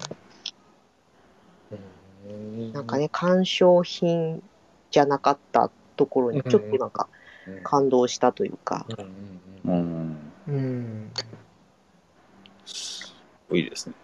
[2.73, 4.43] なんかね、鑑賞品
[4.91, 7.09] じゃなかったところにちょっとなんか
[7.63, 8.87] 感動したというか、
[9.65, 10.53] うんうんうん。
[10.55, 11.13] うん。
[13.53, 13.95] いいですね。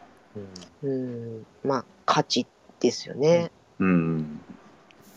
[0.82, 2.47] うん、まあ、価値
[2.80, 3.51] ですよね。
[3.78, 4.41] うん。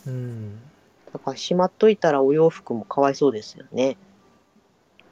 [0.07, 0.59] うん。
[1.11, 3.97] だから、しまっといたらお洋服もかわいそうですよね。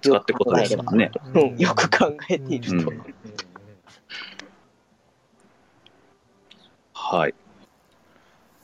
[0.01, 1.11] 使ってことですもんね。
[1.33, 2.91] うん、よく考えていると。
[2.91, 3.03] うん。
[7.09, 7.33] はい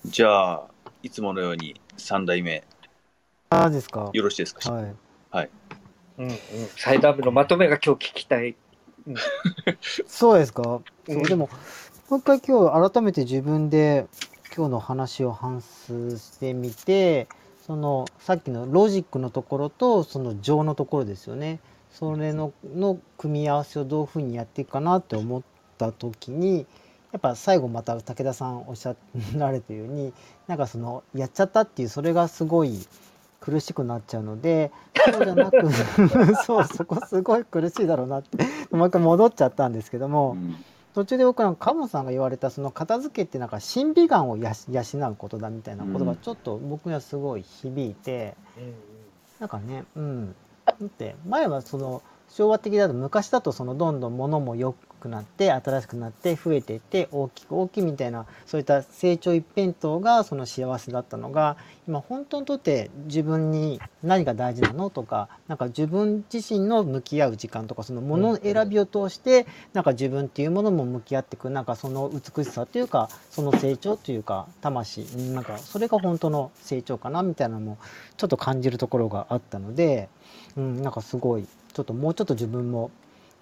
[0.05, 0.72] じゃあ
[1.03, 2.63] いつものように3代目、
[3.49, 4.09] ああですか？
[4.13, 4.71] よろしいですか？
[4.71, 5.49] はい。
[6.17, 6.37] うんうん、
[6.77, 8.55] サイダー部のまとめが今日聞きたい。
[10.07, 10.63] そうですか？
[10.63, 11.49] そううんでも
[12.09, 14.07] もう一回今日改めて自分で
[14.55, 17.27] 今日の話を反芻してみて、
[17.67, 21.59] そのさっきのロジックのところとその情のところですよね。
[21.91, 25.43] それのの組み合わせをどういうふうにやっていくかなって思っ
[25.77, 26.65] た時に。
[27.13, 28.95] やっぱ最後また武田さんおっしゃ
[29.37, 30.13] られたように
[30.47, 32.85] なんかそのやっちゃったっていうそれがすごい
[33.39, 34.71] 苦しくなっちゃうので
[35.13, 35.57] そうじゃなく
[36.43, 38.37] そうそこすごい苦しいだろうなって。
[38.75, 40.55] もう一回戻っちゃったんですけども、うん。
[40.95, 44.49] 途中で僕はカモさんが言われたその片付けってなんか審美眼を養
[45.11, 48.35] うことだみたいなことがちょっと僕にはすごい響いて、
[49.39, 50.35] なんかねうん。
[50.65, 54.73] だって前はその昭和的だと昔だとそのどんどん物も良
[55.03, 75.01] くなって新しくなって増えていって大きく大きいみたいなそういった成長一辺倒がその幸せだったのが今本当にとって自分に何が大事なのとかなんか自分自身の向き合う時間とかそのもの選びを通してなんか自分っていうものも向き合っていくなんかその美しさというかその成長というか魂
[75.33, 77.77] なんかそれが本当の成長かなみたいなのも
[78.15, 80.07] ちょっと感じるところがあったので、
[80.55, 82.91] うん、なんかすごいちょっともうちょっと自分も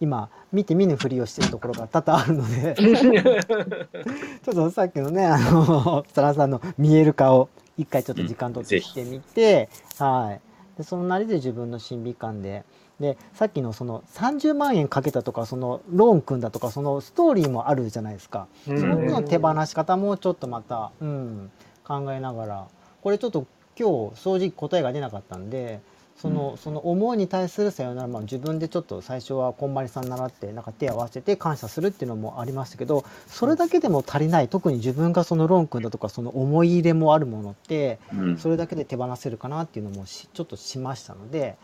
[0.02, 2.76] 今見て見ぬふりをしてるところが多々あるので。
[4.44, 10.42] ちょっとさっきのねあのサラさんの見える化を一回ちょっと時間取ってしてみて、はい。
[10.78, 12.66] でそのなりで自分の審美観で。
[13.00, 18.48] でさっきのその30万円かけたとかそのローン組んだとかそのストーリーもあるじゃないですか。
[18.68, 18.80] うん。
[18.80, 21.52] その分の手放し方もちょっとまた、うん、
[21.84, 22.68] 考えながら。
[23.02, 23.48] これちょっと
[23.78, 25.82] 今日正直答えが出なかったんで
[26.22, 34.48] その,、その思いに対するさよなら、まあ、自分でちょっと最初はこんまりさん習ってなんか手を合わせて感謝するっていうのもありましたけどそれだけでも足りない。
[34.48, 38.38] 特に自分がそのローン組んだとかその思い入れもあるものってうん。
[38.38, 41.58] それだけで手放せるかなっていうのもしちょっとしましたので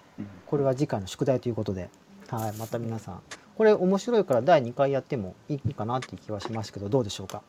[0.48, 1.90] これは次回の宿題ということで、
[2.30, 3.22] はい、また皆さん。
[3.56, 7.42] これ面白いから第2回やってもいいかなっていう気はしますけどどうでしょうか？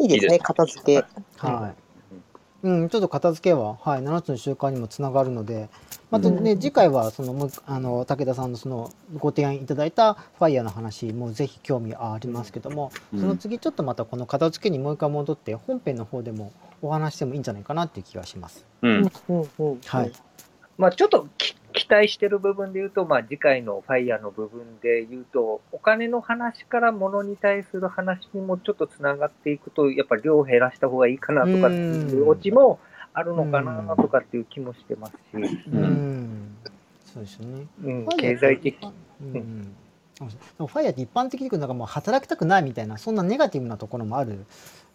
[0.00, 1.04] いいですね、片付け。
[1.38, 1.87] はい。
[2.62, 5.68] うん、ちょっと片付けは、はい、7つの習慣にもつながるので、
[6.10, 16.52] またね、次回はそのむあの武田さんのそのご提案いただいたファイヤーの話もぜひ興味ありますけども、うんその次ちょっとまたこの片付けにもう一回戻って本編の方でも
[16.82, 18.64] お話してもいいんじゃないかなっていう気がします。
[18.82, 20.12] うんうんうんはい。
[20.78, 32.80] まあ、ちょっとき期待してる部分で言うと、まあ、次回のファイヤーの部分で言うと、お金の話から物に対する話にもちょっとつながっていくと、やっぱり量を減らした方がいいかなとかっていうオチも
[33.14, 36.56] あるのかなとかっていう気もしてますし、うん、ん
[37.04, 37.66] そうですよね。
[37.84, 38.76] うん、ファイヤー経済的。
[38.82, 39.70] うんうん、で
[40.58, 44.46] もファイヤーって一般的に言うとなんかもう働きたくないみたいなそんなネガティブなところもある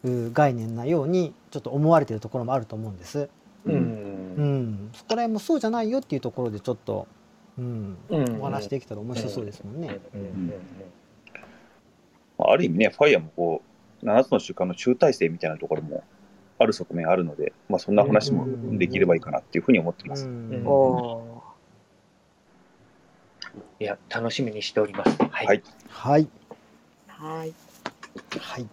[0.04, 3.30] う概念なようにちょっと思われてるところもあると思うんです。
[3.66, 3.72] う。
[3.72, 4.14] うん。
[4.44, 7.08] ん、そこら辺もそうじゃないよっていうところでちょっと、
[7.58, 8.42] うん、うん。
[8.42, 10.00] お話できたら面白そうですもんね。
[12.38, 13.62] あある意味ね、ファイヤーもこ
[14.02, 16.04] う、7つの習慣の集大成みたいなところも
[16.60, 17.96] ある側面あるので、まあ、そん。
[17.96, 18.48] な話も
[18.78, 20.30] できればいいかなっていうふうに思ってます。
[23.80, 25.18] いや、楽しみにしております。
[25.24, 25.48] はい。
[25.48, 26.28] はいはい、ー
[27.08, 27.54] はい。
[28.40, 28.68] はい、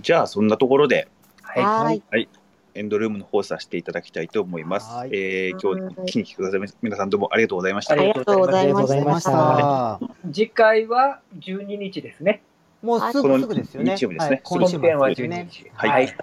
[0.00, 0.48] じゃあ、そん。
[0.48, 1.08] なところで、
[1.42, 2.02] はい。
[2.10, 2.28] はい。
[2.74, 5.10] エンドルームの方させていただきたいと思いますはい。
[5.12, 7.96] えー今日、一気に聞いてください皆さんどうもありがとうございましたあ。
[7.96, 10.00] りがとうございましたた。
[10.32, 12.42] 次回は12日ですね。
[12.82, 13.96] もうすぐこのすぐですよね。
[13.96, 15.48] 日曜日ですねはい、今週末本編は12ですよね。
[15.50, 15.70] 日。
[15.74, 16.16] はいはい。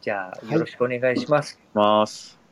[0.00, 1.58] じゃあ、よろしくお願いします。
[1.72, 2.43] ます。